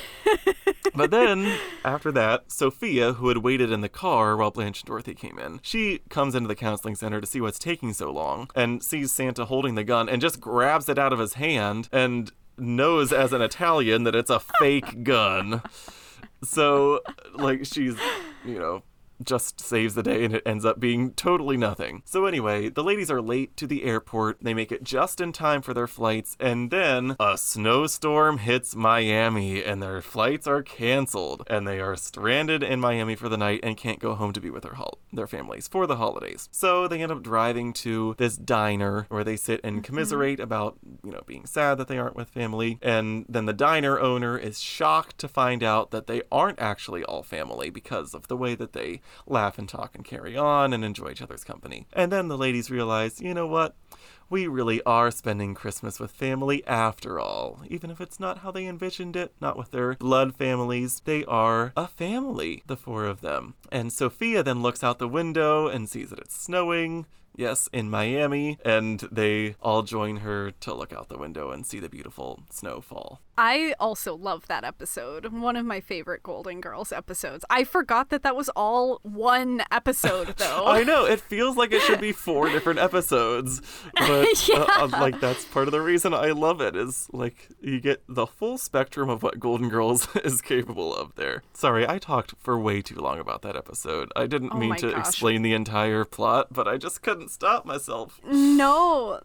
But 0.96 1.10
then, 1.10 1.58
after 1.84 2.12
that, 2.12 2.52
Sophia, 2.52 3.14
who 3.14 3.28
had 3.28 3.38
waited 3.38 3.72
in 3.72 3.80
the 3.80 3.88
car 3.88 4.36
while 4.36 4.52
Blanche 4.52 4.82
and 4.82 4.86
Dorothy 4.86 5.14
came 5.14 5.40
in, 5.40 5.58
she 5.62 6.00
comes 6.08 6.36
into 6.36 6.46
the 6.46 6.54
counseling 6.54 6.94
center 6.94 7.20
to 7.20 7.26
see 7.26 7.40
what's 7.40 7.58
taking 7.58 7.92
so 7.92 8.12
long 8.12 8.48
and 8.54 8.80
sees 8.80 9.10
Santa 9.10 9.46
holding 9.46 9.74
the 9.74 9.82
gun 9.82 10.08
and 10.08 10.22
just 10.22 10.40
grabs 10.40 10.88
it 10.88 10.98
out 10.98 11.12
of 11.12 11.18
his 11.18 11.34
hand 11.34 11.88
and 11.90 12.30
knows 12.56 13.12
as 13.12 13.32
an 13.32 13.42
Italian 13.42 14.04
that 14.04 14.14
it's 14.14 14.30
a 14.30 14.38
fake 14.38 15.02
gun. 15.02 15.62
So, 16.44 17.00
like, 17.34 17.64
she's, 17.64 17.96
you 18.44 18.58
know, 18.60 18.84
just 19.24 19.60
saves 19.60 19.94
the 19.94 20.02
day 20.02 20.24
and 20.24 20.34
it 20.34 20.42
ends 20.46 20.64
up 20.64 20.80
being 20.80 21.12
totally 21.12 21.56
nothing. 21.56 22.02
So 22.04 22.26
anyway, 22.26 22.68
the 22.68 22.84
ladies 22.84 23.10
are 23.10 23.22
late 23.22 23.56
to 23.56 23.66
the 23.66 23.84
airport. 23.84 24.38
They 24.42 24.54
make 24.54 24.72
it 24.72 24.84
just 24.84 25.20
in 25.20 25.32
time 25.32 25.62
for 25.62 25.74
their 25.74 25.86
flights 25.86 26.36
and 26.40 26.70
then 26.70 27.16
a 27.18 27.36
snowstorm 27.38 28.38
hits 28.38 28.74
Miami 28.74 29.62
and 29.62 29.82
their 29.82 30.00
flights 30.02 30.46
are 30.46 30.62
canceled 30.62 31.42
and 31.48 31.66
they 31.66 31.80
are 31.80 31.96
stranded 31.96 32.62
in 32.62 32.80
Miami 32.80 33.14
for 33.14 33.28
the 33.28 33.36
night 33.36 33.60
and 33.62 33.76
can't 33.76 33.98
go 33.98 34.14
home 34.14 34.32
to 34.32 34.40
be 34.40 34.50
with 34.50 34.62
their 34.62 34.74
hol- 34.74 34.98
their 35.12 35.26
families 35.26 35.68
for 35.68 35.86
the 35.86 35.96
holidays. 35.96 36.48
So 36.52 36.88
they 36.88 37.02
end 37.02 37.12
up 37.12 37.22
driving 37.22 37.72
to 37.74 38.14
this 38.18 38.36
diner 38.36 39.06
where 39.08 39.24
they 39.24 39.36
sit 39.36 39.60
and 39.64 39.76
mm-hmm. 39.76 39.82
commiserate 39.82 40.40
about, 40.40 40.78
you 41.02 41.12
know, 41.12 41.22
being 41.26 41.46
sad 41.46 41.78
that 41.78 41.88
they 41.88 41.98
aren't 41.98 42.16
with 42.16 42.28
family 42.28 42.78
and 42.82 43.24
then 43.28 43.46
the 43.46 43.52
diner 43.52 43.98
owner 43.98 44.36
is 44.36 44.60
shocked 44.60 45.18
to 45.18 45.28
find 45.28 45.62
out 45.62 45.90
that 45.90 46.06
they 46.06 46.22
aren't 46.30 46.60
actually 46.60 47.04
all 47.04 47.22
family 47.22 47.70
because 47.70 48.14
of 48.14 48.28
the 48.28 48.36
way 48.36 48.54
that 48.54 48.72
they 48.72 49.00
laugh 49.26 49.58
and 49.58 49.68
talk 49.68 49.94
and 49.94 50.04
carry 50.04 50.36
on 50.36 50.72
and 50.72 50.84
enjoy 50.84 51.10
each 51.10 51.22
other's 51.22 51.44
company. 51.44 51.86
And 51.92 52.10
then 52.10 52.28
the 52.28 52.38
ladies 52.38 52.70
realize, 52.70 53.20
you 53.20 53.34
know 53.34 53.46
what? 53.46 53.76
We 54.30 54.46
really 54.46 54.82
are 54.84 55.10
spending 55.10 55.54
Christmas 55.54 56.00
with 56.00 56.10
family 56.10 56.66
after 56.66 57.20
all. 57.20 57.60
Even 57.68 57.90
if 57.90 58.00
it's 58.00 58.18
not 58.18 58.38
how 58.38 58.50
they 58.50 58.66
envisioned 58.66 59.16
it, 59.16 59.34
not 59.40 59.56
with 59.56 59.70
their 59.70 59.94
blood 59.94 60.34
families, 60.34 61.02
they 61.04 61.24
are 61.26 61.72
a 61.76 61.86
family, 61.86 62.62
the 62.66 62.76
four 62.76 63.04
of 63.04 63.20
them. 63.20 63.54
And 63.70 63.92
Sophia 63.92 64.42
then 64.42 64.62
looks 64.62 64.82
out 64.82 64.98
the 64.98 65.08
window 65.08 65.68
and 65.68 65.88
sees 65.88 66.10
that 66.10 66.18
it's 66.18 66.36
snowing. 66.36 67.06
Yes, 67.36 67.68
in 67.72 67.90
Miami, 67.90 68.58
and 68.64 69.00
they 69.10 69.56
all 69.60 69.82
join 69.82 70.18
her 70.18 70.52
to 70.52 70.72
look 70.74 70.92
out 70.92 71.08
the 71.08 71.18
window 71.18 71.50
and 71.50 71.66
see 71.66 71.80
the 71.80 71.88
beautiful 71.88 72.44
snowfall. 72.50 73.20
I 73.36 73.74
also 73.80 74.14
love 74.16 74.46
that 74.46 74.62
episode. 74.62 75.32
One 75.32 75.56
of 75.56 75.66
my 75.66 75.80
favorite 75.80 76.22
Golden 76.22 76.60
Girls 76.60 76.92
episodes. 76.92 77.44
I 77.50 77.64
forgot 77.64 78.10
that 78.10 78.22
that 78.22 78.36
was 78.36 78.48
all 78.50 79.00
one 79.02 79.62
episode, 79.72 80.28
though. 80.36 80.66
I 80.68 80.84
know 80.84 81.04
it 81.04 81.20
feels 81.20 81.56
like 81.56 81.72
it 81.72 81.82
should 81.82 82.00
be 82.00 82.12
four 82.28 82.48
different 82.48 82.78
episodes, 82.78 83.60
but 83.94 84.28
uh, 84.54 84.66
uh, 84.82 84.88
like 84.92 85.18
that's 85.20 85.44
part 85.46 85.66
of 85.66 85.72
the 85.72 85.80
reason 85.80 86.14
I 86.14 86.30
love 86.30 86.60
it 86.60 86.76
is 86.76 87.08
like 87.12 87.48
you 87.60 87.80
get 87.80 88.04
the 88.08 88.26
full 88.26 88.56
spectrum 88.56 89.08
of 89.10 89.24
what 89.24 89.40
Golden 89.40 89.68
Girls 89.68 90.06
is 90.24 90.40
capable 90.40 90.94
of 90.94 91.16
there. 91.16 91.42
Sorry, 91.54 91.88
I 91.88 91.98
talked 91.98 92.34
for 92.38 92.56
way 92.56 92.82
too 92.82 93.00
long 93.00 93.18
about 93.18 93.42
that 93.42 93.56
episode. 93.56 94.12
I 94.14 94.28
didn't 94.28 94.52
Oh 94.54 94.58
mean 94.58 94.76
to 94.76 94.92
gosh. 94.92 95.08
explain 95.08 95.42
the 95.42 95.54
entire 95.54 96.04
plot, 96.04 96.48
but 96.52 96.68
I 96.68 96.76
just 96.76 97.02
couldn't 97.02 97.23
stop 97.30 97.64
myself. 97.64 98.20
No, 98.24 99.20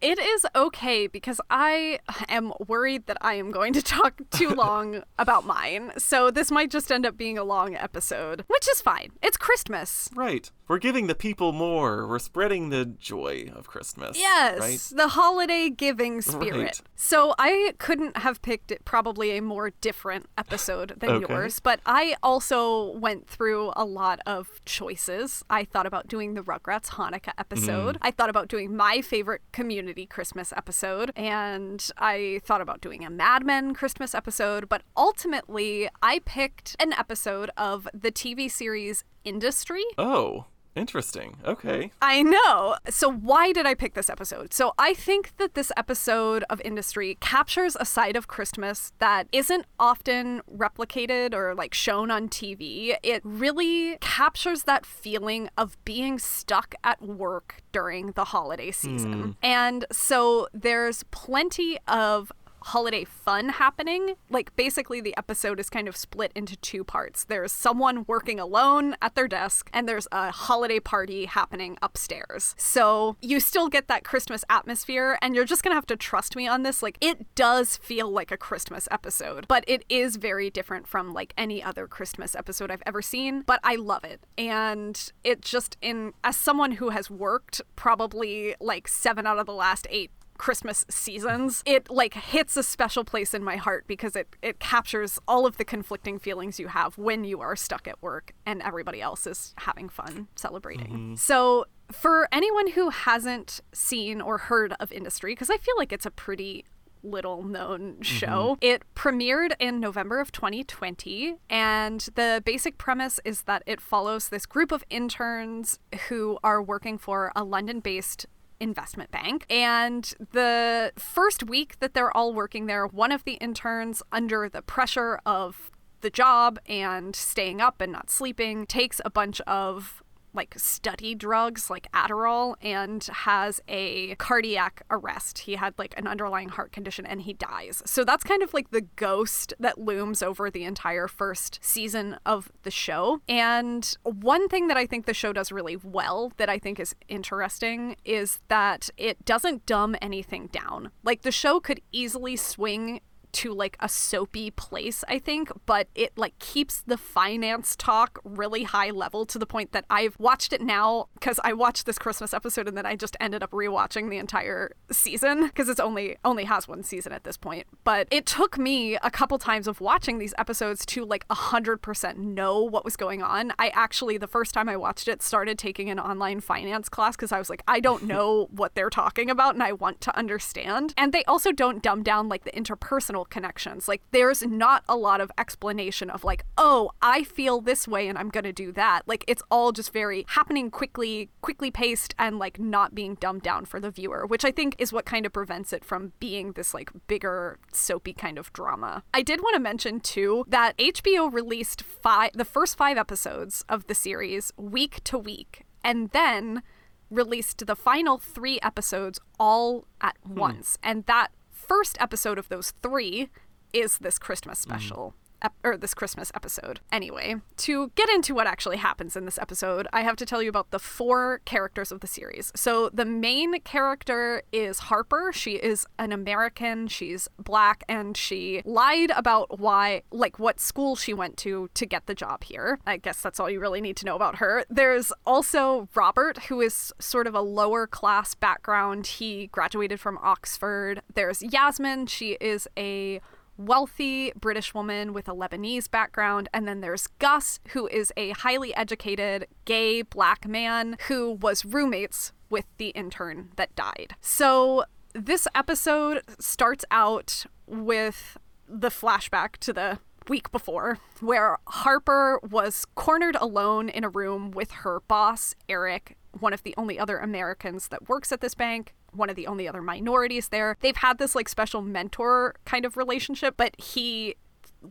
it 0.00 0.18
is 0.18 0.46
okay 0.54 1.06
because 1.06 1.40
I 1.48 1.98
am 2.28 2.52
worried 2.68 3.06
that 3.06 3.16
I 3.22 3.34
am 3.34 3.50
going 3.50 3.72
to 3.72 3.82
talk 3.82 4.20
too 4.30 4.48
long 4.54 5.02
about 5.18 5.46
mine. 5.46 5.92
So 5.96 6.30
this 6.30 6.50
might 6.50 6.70
just 6.70 6.92
end 6.92 7.06
up 7.06 7.16
being 7.16 7.38
a 7.38 7.44
long 7.44 7.74
episode, 7.74 8.44
which 8.46 8.68
is 8.68 8.82
fine. 8.82 9.12
It's 9.22 9.38
Christmas. 9.38 10.10
Right. 10.14 10.50
We're 10.66 10.78
giving 10.78 11.08
the 11.08 11.14
people 11.14 11.52
more. 11.52 12.08
We're 12.08 12.18
spreading 12.18 12.70
the 12.70 12.86
joy 12.86 13.50
of 13.54 13.66
Christmas. 13.66 14.16
Yes, 14.18 14.58
Right? 14.58 14.96
the 14.96 15.08
holiday 15.08 15.68
giving 15.68 16.22
spirit. 16.22 16.54
Right. 16.56 16.80
So 16.96 17.34
I 17.38 17.74
couldn't 17.78 18.16
have 18.18 18.40
picked 18.40 18.70
it 18.70 18.82
probably 18.86 19.36
a 19.36 19.42
more 19.42 19.70
different 19.82 20.24
episode 20.38 20.94
than 20.96 21.10
Okay. 21.10 21.32
yours, 21.34 21.60
but 21.60 21.80
I 21.84 22.16
also 22.22 22.96
went 22.96 23.28
through 23.28 23.72
a 23.76 23.84
lot 23.84 24.20
of 24.24 24.64
choices. 24.64 25.44
I 25.50 25.64
thought 25.64 25.84
about 25.84 26.08
doing 26.08 26.32
the 26.32 26.40
Rugrats 26.42 26.92
Hanukkah 26.92 27.34
episode. 27.36 27.96
Mm. 27.96 27.98
I 28.00 28.10
thought 28.10 28.30
about 28.30 28.48
doing 28.48 28.74
my 28.74 29.02
favorite 29.02 29.42
community 29.52 30.06
Christmas 30.06 30.50
episode, 30.56 31.12
and 31.14 31.86
I 31.98 32.40
thought 32.42 32.62
about 32.62 32.80
doing 32.80 33.04
a 33.04 33.10
Mad 33.10 33.44
Men 33.44 33.74
Christmas 33.74 34.14
episode, 34.14 34.70
but 34.70 34.80
ultimately 34.96 35.90
I 36.02 36.20
picked 36.24 36.74
an 36.80 36.94
episode 36.94 37.50
of 37.58 37.86
the 37.92 38.10
TV 38.10 38.50
series 38.50 39.04
Industry. 39.24 39.84
Oh. 39.96 40.46
Interesting. 40.76 41.36
Okay. 41.44 41.92
I 42.02 42.22
know. 42.22 42.76
So, 42.88 43.10
why 43.10 43.52
did 43.52 43.64
I 43.64 43.74
pick 43.74 43.94
this 43.94 44.10
episode? 44.10 44.52
So, 44.52 44.72
I 44.76 44.92
think 44.92 45.36
that 45.36 45.54
this 45.54 45.70
episode 45.76 46.44
of 46.50 46.60
Industry 46.64 47.16
captures 47.20 47.76
a 47.78 47.84
side 47.84 48.16
of 48.16 48.26
Christmas 48.26 48.92
that 48.98 49.28
isn't 49.30 49.66
often 49.78 50.42
replicated 50.52 51.32
or 51.32 51.54
like 51.54 51.74
shown 51.74 52.10
on 52.10 52.28
TV. 52.28 52.96
It 53.02 53.22
really 53.24 53.98
captures 54.00 54.64
that 54.64 54.84
feeling 54.84 55.48
of 55.56 55.76
being 55.84 56.18
stuck 56.18 56.74
at 56.82 57.00
work 57.00 57.62
during 57.70 58.12
the 58.12 58.24
holiday 58.24 58.72
season. 58.72 59.12
Hmm. 59.12 59.30
And 59.42 59.84
so, 59.92 60.48
there's 60.52 61.04
plenty 61.04 61.78
of 61.86 62.32
holiday 62.64 63.04
fun 63.04 63.50
happening. 63.50 64.14
Like 64.30 64.54
basically 64.56 65.00
the 65.00 65.16
episode 65.16 65.60
is 65.60 65.68
kind 65.68 65.86
of 65.86 65.96
split 65.96 66.32
into 66.34 66.56
two 66.56 66.82
parts. 66.82 67.24
There's 67.24 67.52
someone 67.52 68.04
working 68.08 68.40
alone 68.40 68.96
at 69.02 69.14
their 69.14 69.28
desk 69.28 69.68
and 69.72 69.88
there's 69.88 70.08
a 70.10 70.30
holiday 70.30 70.80
party 70.80 71.26
happening 71.26 71.76
upstairs. 71.82 72.54
So 72.56 73.16
you 73.20 73.38
still 73.38 73.68
get 73.68 73.88
that 73.88 74.02
Christmas 74.02 74.44
atmosphere 74.48 75.18
and 75.20 75.34
you're 75.34 75.44
just 75.44 75.62
going 75.62 75.72
to 75.72 75.76
have 75.76 75.86
to 75.86 75.96
trust 75.96 76.36
me 76.36 76.48
on 76.48 76.62
this. 76.62 76.82
Like 76.82 76.96
it 77.00 77.34
does 77.34 77.76
feel 77.76 78.10
like 78.10 78.32
a 78.32 78.36
Christmas 78.36 78.88
episode, 78.90 79.46
but 79.46 79.64
it 79.66 79.84
is 79.90 80.16
very 80.16 80.48
different 80.48 80.88
from 80.88 81.12
like 81.12 81.34
any 81.36 81.62
other 81.62 81.86
Christmas 81.86 82.34
episode 82.34 82.70
I've 82.70 82.82
ever 82.86 83.02
seen, 83.02 83.42
but 83.42 83.60
I 83.62 83.76
love 83.76 84.04
it. 84.04 84.20
And 84.38 85.12
it 85.22 85.42
just 85.42 85.76
in 85.82 86.14
as 86.22 86.36
someone 86.36 86.72
who 86.72 86.90
has 86.90 87.10
worked 87.10 87.60
probably 87.76 88.54
like 88.58 88.88
7 88.88 89.26
out 89.26 89.38
of 89.38 89.46
the 89.46 89.52
last 89.52 89.86
8 89.90 90.10
Christmas 90.38 90.84
seasons, 90.88 91.62
it 91.66 91.90
like 91.90 92.14
hits 92.14 92.56
a 92.56 92.62
special 92.62 93.04
place 93.04 93.34
in 93.34 93.42
my 93.44 93.56
heart 93.56 93.84
because 93.86 94.16
it 94.16 94.28
it 94.42 94.58
captures 94.58 95.18
all 95.28 95.46
of 95.46 95.56
the 95.56 95.64
conflicting 95.64 96.18
feelings 96.18 96.58
you 96.58 96.68
have 96.68 96.98
when 96.98 97.24
you 97.24 97.40
are 97.40 97.56
stuck 97.56 97.86
at 97.86 98.00
work 98.02 98.32
and 98.44 98.62
everybody 98.62 99.00
else 99.00 99.26
is 99.26 99.54
having 99.58 99.88
fun 99.88 100.28
celebrating. 100.34 100.86
Mm-hmm. 100.86 101.14
So 101.16 101.66
for 101.92 102.28
anyone 102.32 102.70
who 102.72 102.90
hasn't 102.90 103.60
seen 103.72 104.20
or 104.20 104.38
heard 104.38 104.74
of 104.80 104.90
Industry, 104.90 105.32
because 105.32 105.50
I 105.50 105.56
feel 105.56 105.74
like 105.76 105.92
it's 105.92 106.06
a 106.06 106.10
pretty 106.10 106.64
little 107.04 107.42
known 107.42 107.92
mm-hmm. 107.92 108.02
show. 108.02 108.58
It 108.60 108.82
premiered 108.94 109.52
in 109.58 109.78
November 109.78 110.20
of 110.20 110.32
2020, 110.32 111.36
and 111.50 112.00
the 112.14 112.42
basic 112.44 112.78
premise 112.78 113.20
is 113.24 113.42
that 113.42 113.62
it 113.66 113.80
follows 113.80 114.30
this 114.30 114.46
group 114.46 114.72
of 114.72 114.84
interns 114.90 115.78
who 116.08 116.38
are 116.42 116.62
working 116.62 116.98
for 116.98 117.30
a 117.36 117.44
London 117.44 117.80
based 117.80 118.26
investment 118.64 119.10
bank. 119.10 119.44
And 119.48 120.12
the 120.32 120.92
first 120.96 121.44
week 121.44 121.78
that 121.80 121.94
they're 121.94 122.16
all 122.16 122.32
working 122.32 122.66
there, 122.66 122.86
one 122.86 123.12
of 123.12 123.22
the 123.24 123.34
interns, 123.34 124.02
under 124.10 124.48
the 124.48 124.62
pressure 124.62 125.20
of 125.24 125.70
the 126.00 126.10
job 126.10 126.58
and 126.66 127.14
staying 127.14 127.60
up 127.60 127.80
and 127.80 127.92
not 127.92 128.10
sleeping, 128.10 128.66
takes 128.66 129.00
a 129.04 129.10
bunch 129.10 129.40
of 129.42 130.02
like 130.34 130.54
study 130.58 131.14
drugs 131.14 131.70
like 131.70 131.90
Adderall 131.92 132.56
and 132.60 133.04
has 133.04 133.60
a 133.68 134.14
cardiac 134.16 134.82
arrest. 134.90 135.38
He 135.40 135.54
had 135.56 135.74
like 135.78 135.94
an 135.96 136.06
underlying 136.06 136.48
heart 136.48 136.72
condition 136.72 137.06
and 137.06 137.22
he 137.22 137.32
dies. 137.32 137.82
So 137.86 138.04
that's 138.04 138.24
kind 138.24 138.42
of 138.42 138.52
like 138.52 138.70
the 138.70 138.82
ghost 138.82 139.54
that 139.58 139.78
looms 139.78 140.22
over 140.22 140.50
the 140.50 140.64
entire 140.64 141.08
first 141.08 141.58
season 141.62 142.16
of 142.26 142.50
the 142.62 142.70
show. 142.70 143.20
And 143.28 143.96
one 144.02 144.48
thing 144.48 144.68
that 144.68 144.76
I 144.76 144.86
think 144.86 145.06
the 145.06 145.14
show 145.14 145.32
does 145.32 145.52
really 145.52 145.76
well 145.76 146.32
that 146.36 146.48
I 146.48 146.58
think 146.58 146.80
is 146.80 146.94
interesting 147.08 147.96
is 148.04 148.40
that 148.48 148.90
it 148.96 149.24
doesn't 149.24 149.66
dumb 149.66 149.96
anything 150.02 150.48
down. 150.48 150.90
Like 151.02 151.22
the 151.22 151.32
show 151.32 151.60
could 151.60 151.80
easily 151.92 152.36
swing 152.36 153.00
to 153.34 153.52
like 153.52 153.76
a 153.80 153.88
soapy 153.88 154.50
place, 154.50 155.04
I 155.08 155.18
think, 155.18 155.50
but 155.66 155.88
it 155.94 156.16
like 156.16 156.38
keeps 156.38 156.82
the 156.82 156.96
finance 156.96 157.76
talk 157.76 158.18
really 158.24 158.62
high 158.62 158.90
level 158.90 159.26
to 159.26 159.38
the 159.38 159.46
point 159.46 159.72
that 159.72 159.84
I've 159.90 160.18
watched 160.18 160.52
it 160.52 160.60
now 160.60 161.08
because 161.14 161.40
I 161.44 161.52
watched 161.52 161.86
this 161.86 161.98
Christmas 161.98 162.32
episode 162.32 162.68
and 162.68 162.76
then 162.76 162.86
I 162.86 162.96
just 162.96 163.16
ended 163.20 163.42
up 163.42 163.50
rewatching 163.50 164.08
the 164.10 164.18
entire 164.18 164.72
season 164.90 165.46
because 165.46 165.68
it's 165.68 165.80
only 165.80 166.16
only 166.24 166.44
has 166.44 166.68
one 166.68 166.82
season 166.82 167.12
at 167.12 167.24
this 167.24 167.36
point. 167.36 167.66
But 167.82 168.08
it 168.10 168.26
took 168.26 168.56
me 168.56 168.96
a 168.96 169.10
couple 169.10 169.38
times 169.38 169.66
of 169.66 169.80
watching 169.80 170.18
these 170.18 170.34
episodes 170.38 170.86
to 170.86 171.04
like 171.04 171.24
a 171.28 171.34
hundred 171.34 171.82
percent 171.82 172.18
know 172.18 172.62
what 172.62 172.84
was 172.84 172.96
going 172.96 173.22
on. 173.22 173.52
I 173.58 173.68
actually 173.74 174.16
the 174.16 174.28
first 174.28 174.54
time 174.54 174.68
I 174.68 174.76
watched 174.76 175.08
it 175.08 175.22
started 175.22 175.58
taking 175.58 175.90
an 175.90 175.98
online 175.98 176.40
finance 176.40 176.88
class 176.88 177.16
because 177.16 177.32
I 177.32 177.38
was 177.38 177.50
like, 177.50 177.62
I 177.66 177.80
don't 177.80 178.04
know 178.14 178.48
what 178.50 178.74
they're 178.74 178.90
talking 178.90 179.28
about 179.28 179.54
and 179.54 179.62
I 179.62 179.72
want 179.72 180.00
to 180.02 180.16
understand. 180.16 180.94
And 180.96 181.12
they 181.12 181.24
also 181.24 181.52
don't 181.52 181.82
dumb 181.82 182.02
down 182.02 182.28
like 182.28 182.44
the 182.44 182.52
interpersonal 182.52 183.23
connections. 183.24 183.88
Like 183.88 184.02
there's 184.10 184.42
not 184.42 184.84
a 184.88 184.96
lot 184.96 185.20
of 185.20 185.30
explanation 185.38 186.10
of 186.10 186.24
like, 186.24 186.44
oh, 186.56 186.90
I 187.02 187.24
feel 187.24 187.60
this 187.60 187.88
way 187.88 188.08
and 188.08 188.18
I'm 188.18 188.28
going 188.28 188.44
to 188.44 188.52
do 188.52 188.72
that. 188.72 189.02
Like 189.06 189.24
it's 189.26 189.42
all 189.50 189.72
just 189.72 189.92
very 189.92 190.24
happening 190.28 190.70
quickly, 190.70 191.30
quickly 191.42 191.70
paced 191.70 192.14
and 192.18 192.38
like 192.38 192.58
not 192.58 192.94
being 192.94 193.14
dumbed 193.16 193.42
down 193.42 193.64
for 193.64 193.80
the 193.80 193.90
viewer, 193.90 194.26
which 194.26 194.44
I 194.44 194.50
think 194.50 194.76
is 194.78 194.92
what 194.92 195.04
kind 195.04 195.26
of 195.26 195.32
prevents 195.32 195.72
it 195.72 195.84
from 195.84 196.12
being 196.20 196.52
this 196.52 196.74
like 196.74 196.90
bigger 197.06 197.58
soapy 197.72 198.12
kind 198.12 198.38
of 198.38 198.52
drama. 198.52 199.02
I 199.12 199.22
did 199.22 199.40
want 199.40 199.54
to 199.54 199.60
mention 199.60 200.00
too 200.00 200.44
that 200.48 200.76
HBO 200.78 201.32
released 201.32 201.82
five 201.82 202.30
the 202.34 202.44
first 202.44 202.76
5 202.76 202.96
episodes 202.96 203.64
of 203.68 203.86
the 203.86 203.94
series 203.94 204.52
week 204.56 205.02
to 205.04 205.18
week 205.18 205.64
and 205.82 206.10
then 206.10 206.62
released 207.10 207.66
the 207.66 207.76
final 207.76 208.18
3 208.18 208.58
episodes 208.62 209.20
all 209.38 209.86
at 210.00 210.16
hmm. 210.24 210.34
once. 210.34 210.78
And 210.82 211.04
that 211.06 211.28
first 211.68 211.96
episode 212.00 212.38
of 212.38 212.48
those 212.48 212.72
three 212.82 213.28
is 213.72 213.98
this 213.98 214.18
Christmas 214.18 214.58
special. 214.58 215.14
Ep- 215.44 215.54
Or 215.62 215.76
this 215.76 215.94
Christmas 215.94 216.32
episode. 216.34 216.80
Anyway, 216.90 217.36
to 217.58 217.92
get 217.94 218.08
into 218.08 218.34
what 218.34 218.46
actually 218.46 218.78
happens 218.78 219.16
in 219.16 219.24
this 219.24 219.38
episode, 219.38 219.86
I 219.92 220.02
have 220.02 220.16
to 220.16 220.26
tell 220.26 220.42
you 220.42 220.48
about 220.48 220.70
the 220.70 220.78
four 220.78 221.40
characters 221.44 221.92
of 221.92 222.00
the 222.00 222.06
series. 222.06 222.50
So, 222.56 222.88
the 222.92 223.04
main 223.04 223.60
character 223.60 224.42
is 224.52 224.78
Harper. 224.80 225.30
She 225.32 225.52
is 225.52 225.86
an 225.98 226.10
American, 226.12 226.88
she's 226.88 227.28
black, 227.38 227.84
and 227.88 228.16
she 228.16 228.62
lied 228.64 229.10
about 229.10 229.60
why, 229.60 230.02
like, 230.10 230.38
what 230.38 230.58
school 230.60 230.96
she 230.96 231.14
went 231.14 231.36
to 231.38 231.68
to 231.74 231.86
get 231.86 232.06
the 232.06 232.14
job 232.14 232.44
here. 232.44 232.78
I 232.86 232.96
guess 232.96 233.20
that's 233.20 233.38
all 233.38 233.50
you 233.50 233.60
really 233.60 233.80
need 233.80 233.96
to 233.98 234.06
know 234.06 234.16
about 234.16 234.36
her. 234.36 234.64
There's 234.70 235.12
also 235.26 235.88
Robert, 235.94 236.44
who 236.44 236.60
is 236.60 236.92
sort 236.98 237.26
of 237.26 237.34
a 237.34 237.40
lower 237.40 237.86
class 237.86 238.34
background. 238.34 239.06
He 239.06 239.48
graduated 239.48 240.00
from 240.00 240.18
Oxford. 240.22 241.02
There's 241.14 241.42
Yasmin. 241.42 242.06
She 242.06 242.32
is 242.40 242.66
a 242.76 243.20
wealthy 243.56 244.32
British 244.38 244.74
woman 244.74 245.12
with 245.12 245.28
a 245.28 245.34
Lebanese 245.34 245.90
background. 245.90 246.48
And 246.52 246.66
then 246.66 246.80
there's 246.80 247.06
Gus, 247.18 247.60
who 247.68 247.86
is 247.88 248.12
a 248.16 248.30
highly 248.30 248.74
educated 248.74 249.46
gay 249.64 250.02
black 250.02 250.46
man 250.46 250.96
who 251.08 251.32
was 251.32 251.64
roommates 251.64 252.32
with 252.50 252.66
the 252.78 252.88
intern 252.88 253.50
that 253.56 253.74
died. 253.74 254.14
So 254.20 254.84
this 255.14 255.46
episode 255.54 256.22
starts 256.38 256.84
out 256.90 257.46
with 257.66 258.36
the 258.68 258.90
flashback 258.90 259.56
to 259.58 259.72
the 259.72 259.98
week 260.28 260.50
before 260.50 260.98
where 261.20 261.58
Harper 261.66 262.40
was 262.50 262.86
cornered 262.94 263.36
alone 263.36 263.88
in 263.88 264.04
a 264.04 264.08
room 264.08 264.50
with 264.50 264.70
her 264.70 265.00
boss, 265.06 265.54
Eric, 265.68 266.16
one 266.38 266.52
of 266.52 266.62
the 266.62 266.74
only 266.76 266.98
other 266.98 267.18
Americans 267.18 267.88
that 267.88 268.08
works 268.08 268.32
at 268.32 268.40
this 268.40 268.54
bank, 268.54 268.94
one 269.14 269.30
of 269.30 269.36
the 269.36 269.46
only 269.46 269.68
other 269.68 269.82
minorities 269.82 270.48
there. 270.48 270.76
They've 270.80 270.96
had 270.96 271.18
this 271.18 271.34
like 271.34 271.48
special 271.48 271.82
mentor 271.82 272.54
kind 272.64 272.84
of 272.84 272.96
relationship, 272.96 273.54
but 273.56 273.78
he 273.80 274.36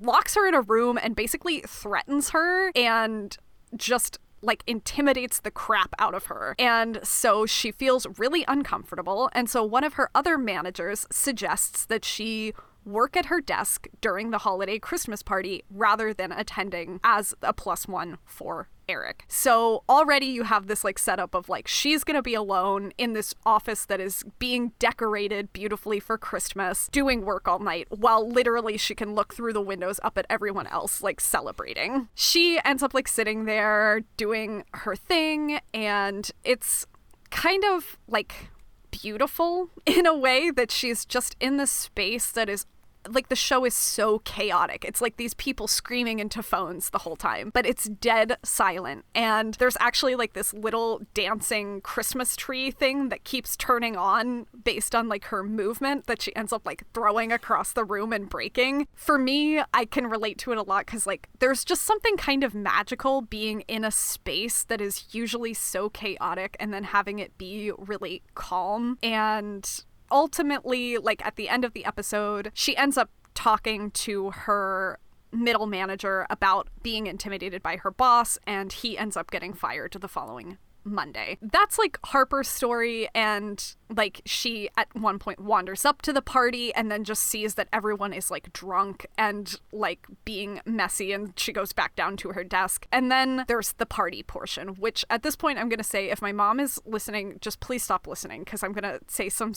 locks 0.01 0.35
her 0.35 0.47
in 0.47 0.53
a 0.53 0.61
room 0.61 0.97
and 1.01 1.15
basically 1.15 1.61
threatens 1.61 2.29
her 2.29 2.71
and 2.75 3.37
just 3.75 4.19
like 4.41 4.63
intimidates 4.67 5.39
the 5.39 5.51
crap 5.51 5.93
out 5.99 6.13
of 6.13 6.25
her. 6.25 6.55
And 6.59 6.99
so 7.03 7.45
she 7.45 7.71
feels 7.71 8.05
really 8.17 8.43
uncomfortable. 8.47 9.29
And 9.33 9.49
so 9.49 9.63
one 9.63 9.83
of 9.83 9.93
her 9.93 10.09
other 10.13 10.37
managers 10.37 11.05
suggests 11.11 11.85
that 11.85 12.03
she 12.03 12.53
work 12.85 13.15
at 13.17 13.27
her 13.27 13.41
desk 13.41 13.87
during 14.01 14.31
the 14.31 14.39
holiday 14.39 14.79
Christmas 14.79 15.23
party 15.23 15.63
rather 15.69 16.13
than 16.13 16.31
attending 16.31 16.99
as 17.03 17.33
a 17.41 17.53
plus 17.53 17.87
one 17.87 18.17
for 18.25 18.69
Eric. 18.87 19.25
So 19.27 19.83
already 19.87 20.25
you 20.25 20.43
have 20.43 20.67
this 20.67 20.83
like 20.83 20.99
setup 20.99 21.33
of 21.33 21.49
like 21.49 21.67
she's 21.67 22.03
going 22.03 22.15
to 22.15 22.21
be 22.21 22.33
alone 22.33 22.91
in 22.97 23.13
this 23.13 23.33
office 23.45 23.85
that 23.85 23.99
is 23.99 24.23
being 24.39 24.73
decorated 24.79 25.53
beautifully 25.53 25.99
for 25.99 26.17
Christmas, 26.17 26.89
doing 26.91 27.25
work 27.25 27.47
all 27.47 27.59
night 27.59 27.87
while 27.89 28.27
literally 28.27 28.77
she 28.77 28.95
can 28.95 29.15
look 29.15 29.33
through 29.33 29.53
the 29.53 29.61
windows 29.61 29.99
up 30.03 30.17
at 30.17 30.25
everyone 30.29 30.67
else 30.67 31.01
like 31.01 31.21
celebrating. 31.21 32.09
She 32.13 32.59
ends 32.65 32.83
up 32.83 32.93
like 32.93 33.07
sitting 33.07 33.45
there 33.45 34.01
doing 34.17 34.63
her 34.73 34.95
thing 34.95 35.59
and 35.73 36.29
it's 36.43 36.85
kind 37.29 37.63
of 37.65 37.97
like 38.07 38.49
beautiful 38.91 39.69
in 39.85 40.05
a 40.05 40.15
way 40.15 40.51
that 40.51 40.71
she's 40.71 41.05
just 41.05 41.35
in 41.39 41.57
this 41.57 41.71
space 41.71 42.31
that 42.31 42.49
is 42.49 42.65
like 43.09 43.29
the 43.29 43.35
show 43.35 43.65
is 43.65 43.73
so 43.73 44.19
chaotic. 44.19 44.85
It's 44.85 45.01
like 45.01 45.17
these 45.17 45.33
people 45.33 45.67
screaming 45.67 46.19
into 46.19 46.43
phones 46.43 46.89
the 46.89 46.99
whole 46.99 47.15
time, 47.15 47.51
but 47.53 47.65
it's 47.65 47.85
dead 47.85 48.37
silent. 48.43 49.05
And 49.13 49.55
there's 49.55 49.77
actually 49.79 50.15
like 50.15 50.33
this 50.33 50.53
little 50.53 51.01
dancing 51.13 51.81
Christmas 51.81 52.35
tree 52.35 52.71
thing 52.71 53.09
that 53.09 53.23
keeps 53.23 53.57
turning 53.57 53.95
on 53.95 54.45
based 54.63 54.95
on 54.95 55.09
like 55.09 55.25
her 55.25 55.43
movement 55.43 56.07
that 56.07 56.21
she 56.21 56.35
ends 56.35 56.53
up 56.53 56.65
like 56.65 56.83
throwing 56.93 57.31
across 57.31 57.73
the 57.73 57.83
room 57.83 58.13
and 58.13 58.29
breaking. 58.29 58.87
For 58.95 59.17
me, 59.17 59.61
I 59.73 59.85
can 59.85 60.07
relate 60.07 60.37
to 60.39 60.51
it 60.51 60.57
a 60.57 60.63
lot 60.63 60.85
cuz 60.85 61.05
like 61.05 61.27
there's 61.39 61.63
just 61.63 61.83
something 61.83 62.17
kind 62.17 62.43
of 62.43 62.53
magical 62.53 63.21
being 63.21 63.61
in 63.61 63.83
a 63.83 63.91
space 63.91 64.63
that 64.63 64.81
is 64.81 65.13
usually 65.13 65.53
so 65.53 65.89
chaotic 65.89 66.55
and 66.59 66.73
then 66.73 66.85
having 66.85 67.19
it 67.19 67.37
be 67.37 67.71
really 67.77 68.23
calm 68.35 68.97
and 69.01 69.83
ultimately, 70.13 70.97
like 70.97 71.25
at 71.25 71.35
the 71.35 71.49
end 71.49 71.65
of 71.65 71.73
the 71.73 71.83
episode, 71.83 72.51
she 72.53 72.77
ends 72.77 72.97
up 72.97 73.09
talking 73.33 73.91
to 73.91 74.31
her 74.31 74.99
middle 75.31 75.65
manager 75.65 76.27
about 76.29 76.69
being 76.83 77.07
intimidated 77.07 77.63
by 77.63 77.77
her 77.77 77.91
boss, 77.91 78.37
and 78.45 78.71
he 78.71 78.97
ends 78.97 79.17
up 79.17 79.31
getting 79.31 79.53
fired 79.53 79.97
the 79.99 80.07
following 80.07 80.57
Monday. 80.85 81.37
That's 81.41 81.77
like 81.79 81.97
Harper's 82.05 82.47
story, 82.47 83.07
and 83.15 83.75
like 83.89 84.21
she 84.25 84.69
at 84.77 84.93
one 84.93 85.17
point 85.17 85.39
wanders 85.39 85.85
up 85.85 86.01
to 86.03 86.13
the 86.13 86.21
party 86.21 86.73
and 86.75 86.91
then 86.91 87.03
just 87.03 87.23
sees 87.23 87.55
that 87.55 87.69
everyone 87.71 88.13
is 88.13 88.29
like 88.29 88.51
drunk 88.53 89.05
and 89.17 89.59
like 89.71 90.05
being 90.25 90.61
messy, 90.65 91.11
and 91.11 91.33
she 91.39 91.51
goes 91.51 91.73
back 91.73 91.95
down 91.95 92.17
to 92.17 92.29
her 92.29 92.43
desk. 92.43 92.85
And 92.91 93.11
then 93.11 93.45
there's 93.47 93.73
the 93.73 93.85
party 93.85 94.23
portion, 94.23 94.69
which 94.75 95.05
at 95.09 95.23
this 95.23 95.35
point 95.35 95.57
I'm 95.57 95.69
gonna 95.69 95.83
say 95.83 96.09
if 96.09 96.21
my 96.21 96.31
mom 96.31 96.59
is 96.59 96.79
listening, 96.85 97.37
just 97.41 97.59
please 97.59 97.83
stop 97.83 98.05
listening 98.05 98.43
because 98.43 98.61
I'm 98.61 98.73
gonna 98.73 98.99
say 99.07 99.29
some 99.29 99.53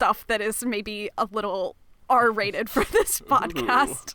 stuff 0.00 0.26
that 0.28 0.40
is 0.40 0.64
maybe 0.64 1.10
a 1.18 1.28
little 1.30 1.76
R 2.08 2.32
rated 2.32 2.70
for 2.70 2.84
this 2.84 3.20
podcast. 3.32 4.14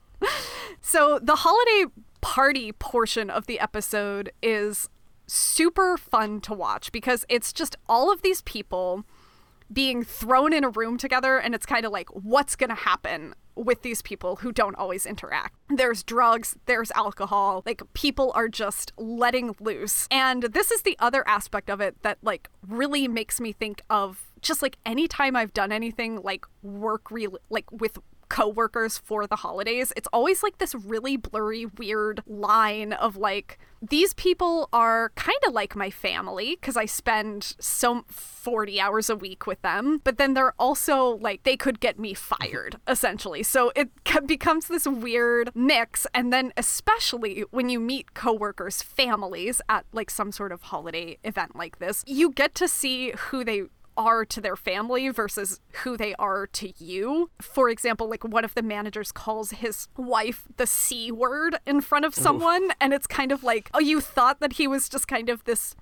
so 0.82 1.19
the 1.21 1.36
holiday 1.36 1.86
party 2.21 2.71
portion 2.71 3.30
of 3.30 3.45
the 3.45 3.60
episode 3.60 4.32
is 4.41 4.89
super 5.28 5.95
fun 5.95 6.41
to 6.41 6.56
watch 6.56 6.91
because 6.91 7.24
it's 7.30 7.54
just 7.54 7.76
all 7.88 8.12
of 8.12 8.24
these 8.24 8.41
people 8.41 9.06
being 9.71 10.04
thrown 10.04 10.54
in 10.54 10.63
a 10.63 10.69
room 10.69 10.98
together 10.98 11.38
and 11.38 11.54
it's 11.54 11.67
kind 11.67 11.86
of 11.86 11.91
like 11.91 12.10
what's 12.10 12.56
going 12.56 12.69
to 12.71 12.76
happen 12.76 13.36
with 13.56 13.84
these 13.84 14.02
people 14.02 14.38
who 14.38 14.52
don't 14.52 14.76
always 14.76 15.06
interact. 15.06 15.56
There's 15.69 16.02
drugs, 16.04 16.58
there's 16.65 16.91
alcohol, 16.91 17.62
like 17.63 17.84
people 17.93 18.32
are 18.34 18.48
just 18.48 18.91
letting 18.98 19.56
loose. 19.60 20.08
And 20.10 20.43
this 20.43 20.71
is 20.71 20.82
the 20.82 20.98
other 21.00 21.28
aspect 21.28 21.69
of 21.69 21.80
it 21.80 22.02
that 22.02 22.17
like 22.24 22.50
really 22.67 23.08
makes 23.08 23.39
me 23.39 23.52
think 23.52 23.84
of 23.89 24.32
just 24.45 24.62
like 24.62 24.77
anytime 24.86 25.36
I've 25.36 25.53
done 25.53 25.71
anything 25.71 26.21
like 26.21 26.45
work 26.62 27.12
re- 27.12 27.27
like 27.49 27.71
with 27.71 27.99
coworkers 28.29 28.97
for 28.97 29.27
the 29.27 29.38
holidays, 29.38 29.93
it's 29.95 30.08
always 30.12 30.43
like 30.43 30.58
this 30.58 30.75
really 30.75 31.17
blurry, 31.17 31.65
weird 31.65 32.21
line 32.27 32.93
of 32.93 33.15
like, 33.17 33.58
these 33.81 34.13
people 34.15 34.67
are 34.73 35.12
kind 35.15 35.38
of 35.47 35.53
like 35.53 35.75
my 35.75 35.89
family 35.89 36.58
because 36.60 36.75
I 36.75 36.86
spend 36.86 37.55
so 37.60 38.03
40 38.10 38.81
hours 38.81 39.10
a 39.10 39.15
week 39.15 39.45
with 39.45 39.62
them, 39.62 40.01
but 40.03 40.17
then 40.17 40.34
they're 40.34 40.55
also 40.58 41.17
like, 41.17 41.43
they 41.43 41.55
could 41.55 41.79
get 41.79 41.99
me 41.99 42.13
fired 42.13 42.77
essentially. 42.88 43.43
So 43.43 43.71
it 43.75 43.89
becomes 44.25 44.67
this 44.67 44.88
weird 44.88 45.51
mix. 45.53 46.08
And 46.13 46.34
then, 46.34 46.51
especially 46.58 47.45
when 47.51 47.69
you 47.69 47.79
meet 47.79 48.13
coworkers' 48.13 48.81
families 48.81 49.62
at 49.69 49.86
like 49.93 50.10
some 50.10 50.31
sort 50.31 50.51
of 50.51 50.63
holiday 50.63 51.17
event 51.23 51.55
like 51.55 51.79
this, 51.79 52.03
you 52.08 52.31
get 52.31 52.55
to 52.55 52.67
see 52.67 53.12
who 53.12 53.43
they 53.43 53.63
are 53.97 54.25
to 54.25 54.41
their 54.41 54.55
family 54.55 55.10
versus 55.10 55.60
who 55.84 55.97
they 55.97 56.15
are 56.15 56.47
to 56.47 56.71
you. 56.84 57.29
For 57.41 57.69
example, 57.69 58.10
like 58.10 58.23
one 58.23 58.45
of 58.45 58.55
the 58.55 58.62
managers 58.62 59.12
calls 59.12 59.51
his 59.51 59.88
wife 59.97 60.43
the 60.58 60.67
C 60.67 61.12
word 61.12 61.58
in 61.65 61.81
front 61.81 62.05
of 62.05 62.15
someone, 62.15 62.65
Oof. 62.65 62.75
and 62.79 62.93
it's 62.93 63.08
kind 63.08 63.31
of 63.31 63.43
like, 63.43 63.69
oh, 63.73 63.79
you 63.79 63.99
thought 64.01 64.39
that 64.39 64.53
he 64.53 64.67
was 64.67 64.88
just 64.89 65.08
kind 65.08 65.29
of 65.29 65.43
this 65.43 65.75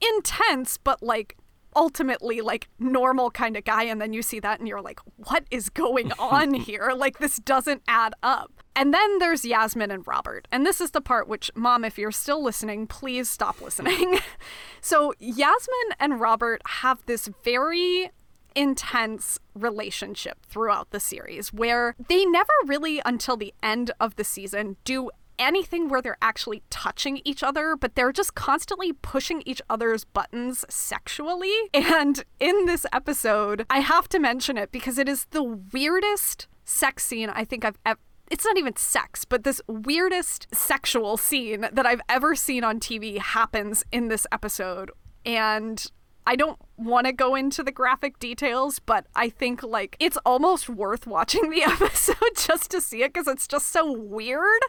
intense, 0.00 0.76
but 0.76 1.02
like 1.02 1.36
ultimately 1.76 2.40
like 2.40 2.68
normal 2.78 3.30
kind 3.30 3.56
of 3.56 3.64
guy 3.64 3.84
and 3.84 4.00
then 4.00 4.12
you 4.12 4.22
see 4.22 4.40
that 4.40 4.58
and 4.58 4.68
you're 4.68 4.80
like 4.80 5.00
what 5.16 5.44
is 5.50 5.68
going 5.68 6.12
on 6.18 6.54
here 6.54 6.92
like 6.96 7.18
this 7.18 7.36
doesn't 7.38 7.82
add 7.86 8.14
up 8.22 8.58
and 8.78 8.94
then 8.94 9.18
there's 9.18 9.44
Yasmin 9.44 9.90
and 9.90 10.06
Robert. 10.06 10.46
And 10.52 10.64
this 10.64 10.80
is 10.80 10.92
the 10.92 11.00
part 11.00 11.26
which, 11.26 11.50
Mom, 11.56 11.84
if 11.84 11.98
you're 11.98 12.12
still 12.12 12.40
listening, 12.40 12.86
please 12.86 13.28
stop 13.28 13.60
listening. 13.60 14.20
so, 14.80 15.12
Yasmin 15.18 15.96
and 15.98 16.20
Robert 16.20 16.62
have 16.64 17.04
this 17.06 17.28
very 17.42 18.12
intense 18.54 19.40
relationship 19.54 20.46
throughout 20.46 20.90
the 20.90 21.00
series 21.00 21.52
where 21.52 21.96
they 22.08 22.24
never 22.24 22.52
really, 22.66 23.02
until 23.04 23.36
the 23.36 23.52
end 23.64 23.90
of 23.98 24.14
the 24.14 24.22
season, 24.22 24.76
do 24.84 25.10
anything 25.38 25.88
where 25.88 26.02
they're 26.02 26.16
actually 26.20 26.62
touching 26.70 27.20
each 27.24 27.42
other, 27.42 27.76
but 27.76 27.94
they're 27.94 28.12
just 28.12 28.34
constantly 28.34 28.92
pushing 28.92 29.42
each 29.46 29.62
other's 29.68 30.04
buttons 30.04 30.64
sexually. 30.68 31.54
And 31.74 32.24
in 32.38 32.66
this 32.66 32.84
episode, 32.92 33.64
I 33.70 33.80
have 33.80 34.08
to 34.10 34.18
mention 34.18 34.56
it 34.56 34.72
because 34.72 34.98
it 34.98 35.08
is 35.08 35.26
the 35.30 35.42
weirdest 35.42 36.48
sex 36.64 37.04
scene 37.04 37.30
I 37.30 37.44
think 37.44 37.64
I've 37.64 37.78
ever 37.86 38.00
it's 38.30 38.44
not 38.44 38.58
even 38.58 38.76
sex, 38.76 39.24
but 39.24 39.44
this 39.44 39.60
weirdest 39.66 40.48
sexual 40.52 41.16
scene 41.16 41.66
that 41.72 41.86
I've 41.86 42.02
ever 42.10 42.34
seen 42.34 42.62
on 42.62 42.78
TV 42.78 43.18
happens 43.18 43.84
in 43.90 44.08
this 44.08 44.26
episode. 44.30 44.90
And 45.24 45.90
I 46.28 46.36
don't 46.36 46.58
want 46.76 47.06
to 47.06 47.12
go 47.14 47.34
into 47.34 47.62
the 47.62 47.72
graphic 47.72 48.18
details, 48.18 48.80
but 48.80 49.06
I 49.16 49.30
think 49.30 49.62
like 49.62 49.96
it's 49.98 50.18
almost 50.26 50.68
worth 50.68 51.06
watching 51.06 51.48
the 51.48 51.62
episode 51.62 52.16
just 52.36 52.70
to 52.72 52.82
see 52.82 53.02
it 53.02 53.14
because 53.14 53.26
it's 53.26 53.48
just 53.48 53.70
so 53.70 53.90
weird. 53.90 54.60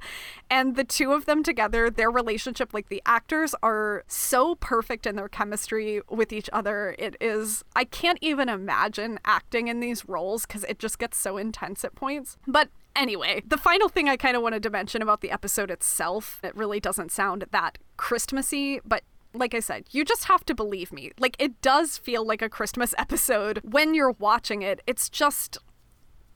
And 0.49 0.77
the 0.77 0.85
two 0.85 1.11
of 1.11 1.25
them 1.25 1.43
together, 1.43 1.89
their 1.89 2.09
relationship, 2.09 2.73
like 2.73 2.87
the 2.87 3.01
actors 3.05 3.53
are 3.61 4.05
so 4.07 4.55
perfect 4.55 5.05
in 5.05 5.17
their 5.17 5.27
chemistry 5.27 5.99
with 6.09 6.31
each 6.31 6.49
other. 6.53 6.95
It 6.97 7.17
is, 7.19 7.65
I 7.75 7.83
can't 7.83 8.19
even 8.21 8.47
imagine 8.47 9.19
acting 9.25 9.67
in 9.67 9.81
these 9.81 10.07
roles 10.07 10.45
because 10.45 10.63
it 10.63 10.79
just 10.79 10.97
gets 10.97 11.17
so 11.17 11.35
intense 11.35 11.83
at 11.83 11.93
points. 11.93 12.37
But 12.47 12.69
Anyway, 12.95 13.41
the 13.47 13.55
final 13.55 13.87
thing 13.87 14.09
I 14.09 14.17
kind 14.17 14.35
of 14.35 14.41
wanted 14.41 14.63
to 14.63 14.69
mention 14.69 15.01
about 15.01 15.21
the 15.21 15.31
episode 15.31 15.71
itself, 15.71 16.39
it 16.43 16.53
really 16.55 16.79
doesn't 16.79 17.11
sound 17.11 17.45
that 17.51 17.77
Christmassy, 17.97 18.81
but 18.83 19.03
like 19.33 19.53
I 19.53 19.59
said, 19.59 19.85
you 19.91 20.03
just 20.03 20.25
have 20.25 20.45
to 20.45 20.55
believe 20.55 20.91
me. 20.91 21.11
Like, 21.19 21.35
it 21.39 21.61
does 21.61 21.97
feel 21.97 22.25
like 22.25 22.41
a 22.41 22.49
Christmas 22.49 22.93
episode 22.97 23.61
when 23.63 23.93
you're 23.93 24.15
watching 24.19 24.61
it. 24.61 24.81
It's 24.87 25.09
just 25.09 25.57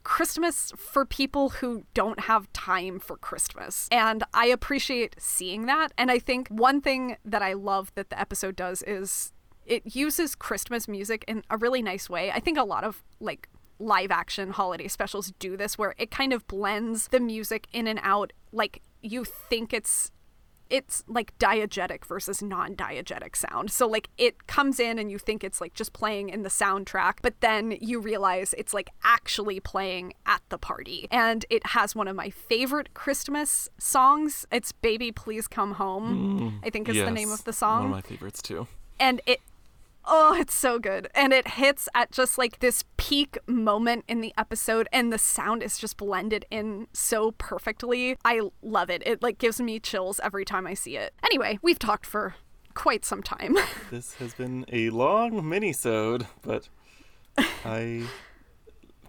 Christmas 0.04 0.72
for 0.76 1.04
people 1.04 1.48
who 1.48 1.84
don't 1.94 2.20
have 2.20 2.52
time 2.52 3.00
for 3.00 3.16
Christmas. 3.16 3.88
And 3.90 4.22
I 4.32 4.46
appreciate 4.46 5.16
seeing 5.18 5.66
that. 5.66 5.92
And 5.96 6.10
I 6.10 6.18
think 6.18 6.48
one 6.48 6.80
thing 6.80 7.16
that 7.24 7.42
I 7.42 7.54
love 7.54 7.90
that 7.94 8.10
the 8.10 8.20
episode 8.20 8.54
does 8.54 8.82
is 8.82 9.32
it 9.66 9.96
uses 9.96 10.34
Christmas 10.34 10.86
music 10.86 11.24
in 11.26 11.42
a 11.48 11.56
really 11.56 11.80
nice 11.80 12.10
way. 12.10 12.30
I 12.30 12.38
think 12.38 12.58
a 12.58 12.64
lot 12.64 12.84
of 12.84 13.02
like 13.18 13.48
live 13.78 14.10
action 14.10 14.50
holiday 14.50 14.88
specials 14.88 15.32
do 15.38 15.56
this 15.56 15.76
where 15.76 15.94
it 15.98 16.10
kind 16.10 16.32
of 16.32 16.46
blends 16.46 17.08
the 17.08 17.18
music 17.18 17.66
in 17.72 17.86
and 17.86 17.98
out 18.02 18.32
like 18.52 18.82
you 19.02 19.24
think 19.24 19.72
it's 19.72 20.12
it's 20.70 21.04
like 21.06 21.36
diegetic 21.38 22.04
versus 22.04 22.42
non-diegetic 22.42 23.36
sound. 23.36 23.70
So 23.70 23.86
like 23.86 24.08
it 24.18 24.46
comes 24.46 24.80
in 24.80 24.98
and 24.98 25.10
you 25.10 25.18
think 25.18 25.44
it's 25.44 25.60
like 25.60 25.74
just 25.74 25.92
playing 25.92 26.28
in 26.28 26.42
the 26.42 26.48
soundtrack, 26.48 27.14
but 27.22 27.40
then 27.40 27.76
you 27.80 28.00
realize 28.00 28.54
it's 28.56 28.74
like 28.74 28.90
actually 29.02 29.60
playing 29.60 30.14
at 30.26 30.42
the 30.48 30.58
party. 30.58 31.08
And 31.10 31.44
it 31.50 31.66
has 31.68 31.94
one 31.94 32.08
of 32.08 32.16
my 32.16 32.30
favorite 32.30 32.94
Christmas 32.94 33.68
songs. 33.78 34.46
It's 34.50 34.72
Baby 34.72 35.12
Please 35.12 35.46
Come 35.46 35.72
Home. 35.72 36.60
Mm, 36.62 36.66
I 36.66 36.70
think 36.70 36.88
is 36.88 36.96
yes, 36.96 37.06
the 37.06 37.12
name 37.12 37.30
of 37.30 37.44
the 37.44 37.52
song. 37.52 37.90
One 37.90 37.98
of 37.98 38.04
my 38.04 38.08
favorites 38.08 38.42
too. 38.42 38.66
And 38.98 39.20
it 39.26 39.40
Oh, 40.06 40.34
it's 40.38 40.54
so 40.54 40.78
good. 40.78 41.08
And 41.14 41.32
it 41.32 41.48
hits 41.48 41.88
at 41.94 42.10
just 42.10 42.36
like 42.36 42.58
this 42.58 42.84
peak 42.96 43.38
moment 43.46 44.04
in 44.06 44.20
the 44.20 44.34
episode 44.36 44.88
and 44.92 45.12
the 45.12 45.18
sound 45.18 45.62
is 45.62 45.78
just 45.78 45.96
blended 45.96 46.44
in 46.50 46.88
so 46.92 47.32
perfectly. 47.32 48.16
I 48.24 48.42
love 48.62 48.90
it. 48.90 49.02
It 49.06 49.22
like 49.22 49.38
gives 49.38 49.60
me 49.60 49.80
chills 49.80 50.20
every 50.22 50.44
time 50.44 50.66
I 50.66 50.74
see 50.74 50.96
it. 50.96 51.14
Anyway, 51.24 51.58
we've 51.62 51.78
talked 51.78 52.06
for 52.06 52.34
quite 52.74 53.04
some 53.04 53.22
time. 53.22 53.56
this 53.90 54.14
has 54.16 54.34
been 54.34 54.66
a 54.70 54.90
long 54.90 55.48
mini-sode, 55.48 56.26
but 56.42 56.68
I 57.64 58.02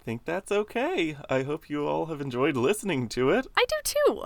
think 0.03 0.23
that's 0.23 0.51
okay. 0.51 1.17
I 1.29 1.43
hope 1.43 1.69
you 1.69 1.87
all 1.87 2.05
have 2.05 2.21
enjoyed 2.21 2.55
listening 2.55 3.09
to 3.09 3.31
it. 3.31 3.47
I 3.57 3.65
do 3.67 3.75
too. 3.83 4.23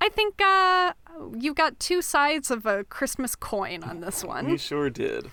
I 0.00 0.08
think 0.08 0.40
uh, 0.40 0.92
you 1.36 1.54
got 1.54 1.78
two 1.78 2.02
sides 2.02 2.50
of 2.50 2.66
a 2.66 2.84
Christmas 2.84 3.34
coin 3.34 3.82
on 3.82 4.00
this 4.00 4.24
one. 4.24 4.46
We 4.46 4.56
sure 4.56 4.90
did. 4.90 5.26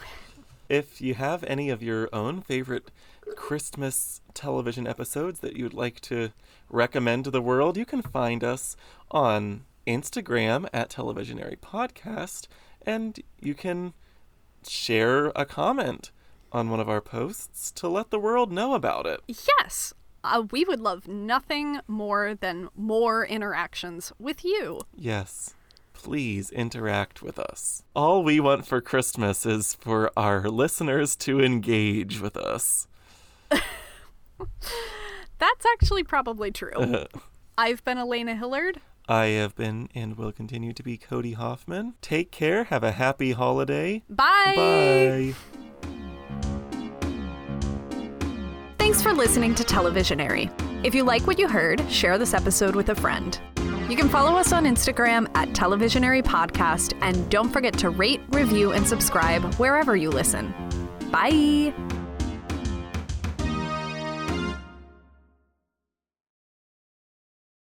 If 0.67 0.99
you 0.99 1.13
have 1.13 1.43
any 1.43 1.69
of 1.69 1.83
your 1.83 2.09
own 2.11 2.41
favorite 2.41 2.89
Christmas 3.35 4.21
television 4.33 4.87
episodes 4.87 5.39
that 5.41 5.55
you'd 5.55 5.73
like 5.73 5.99
to 6.01 6.31
recommend 6.69 7.25
to 7.25 7.31
the 7.31 7.41
world, 7.41 7.77
you 7.77 7.85
can 7.85 8.01
find 8.01 8.43
us 8.43 8.75
on 9.11 9.65
Instagram 9.85 10.67
at 10.73 10.89
Televisionary 10.89 11.57
Podcast, 11.57 12.47
and 12.85 13.19
you 13.39 13.53
can 13.53 13.93
share 14.67 15.27
a 15.35 15.45
comment 15.45 16.11
on 16.51 16.69
one 16.69 16.79
of 16.79 16.89
our 16.89 17.01
posts 17.01 17.71
to 17.71 17.87
let 17.87 18.09
the 18.09 18.19
world 18.19 18.51
know 18.51 18.73
about 18.73 19.05
it. 19.05 19.21
Yes. 19.27 19.93
Uh, 20.23 20.43
we 20.49 20.63
would 20.65 20.79
love 20.79 21.07
nothing 21.07 21.79
more 21.87 22.33
than 22.33 22.69
more 22.75 23.23
interactions 23.23 24.11
with 24.17 24.43
you. 24.43 24.81
Yes. 24.95 25.53
Please 25.95 26.51
interact 26.51 27.23
with 27.23 27.39
us. 27.39 27.81
All 27.95 28.23
we 28.23 28.39
want 28.39 28.67
for 28.67 28.81
Christmas 28.81 29.45
is 29.45 29.73
for 29.73 30.11
our 30.15 30.49
listeners 30.49 31.15
to 31.17 31.41
engage 31.41 32.19
with 32.19 32.37
us. 32.37 32.87
That's 33.49 33.65
actually 35.73 36.03
probably 36.03 36.51
true. 36.51 37.05
I've 37.57 37.83
been 37.83 37.97
Elena 37.97 38.35
Hillard. 38.35 38.81
I 39.07 39.25
have 39.27 39.55
been 39.55 39.89
and 39.95 40.17
will 40.17 40.31
continue 40.31 40.73
to 40.73 40.83
be 40.83 40.97
Cody 40.97 41.33
Hoffman. 41.33 41.93
Take 42.01 42.31
care. 42.31 42.65
Have 42.65 42.83
a 42.83 42.91
happy 42.91 43.31
holiday. 43.31 44.03
Bye. 44.09 44.53
Bye. 44.55 45.33
Thanks 48.95 49.09
for 49.09 49.13
listening 49.13 49.53
to 49.55 49.63
Televisionary. 49.65 50.49
If 50.85 50.95
you 50.95 51.03
like 51.03 51.27
what 51.27 51.37
you 51.37 51.49
heard, 51.49 51.83
share 51.91 52.17
this 52.17 52.33
episode 52.33 52.77
with 52.77 52.87
a 52.87 52.95
friend. 52.95 53.37
You 53.89 53.97
can 53.97 54.07
follow 54.07 54.37
us 54.37 54.53
on 54.53 54.63
Instagram 54.63 55.29
at 55.35 55.49
Televisionary 55.49 56.23
Podcast 56.23 56.97
and 57.01 57.29
don't 57.29 57.49
forget 57.49 57.77
to 57.79 57.89
rate, 57.89 58.21
review, 58.29 58.71
and 58.71 58.87
subscribe 58.87 59.43
wherever 59.55 59.97
you 59.97 60.09
listen. 60.09 60.53
Bye. 61.11 61.73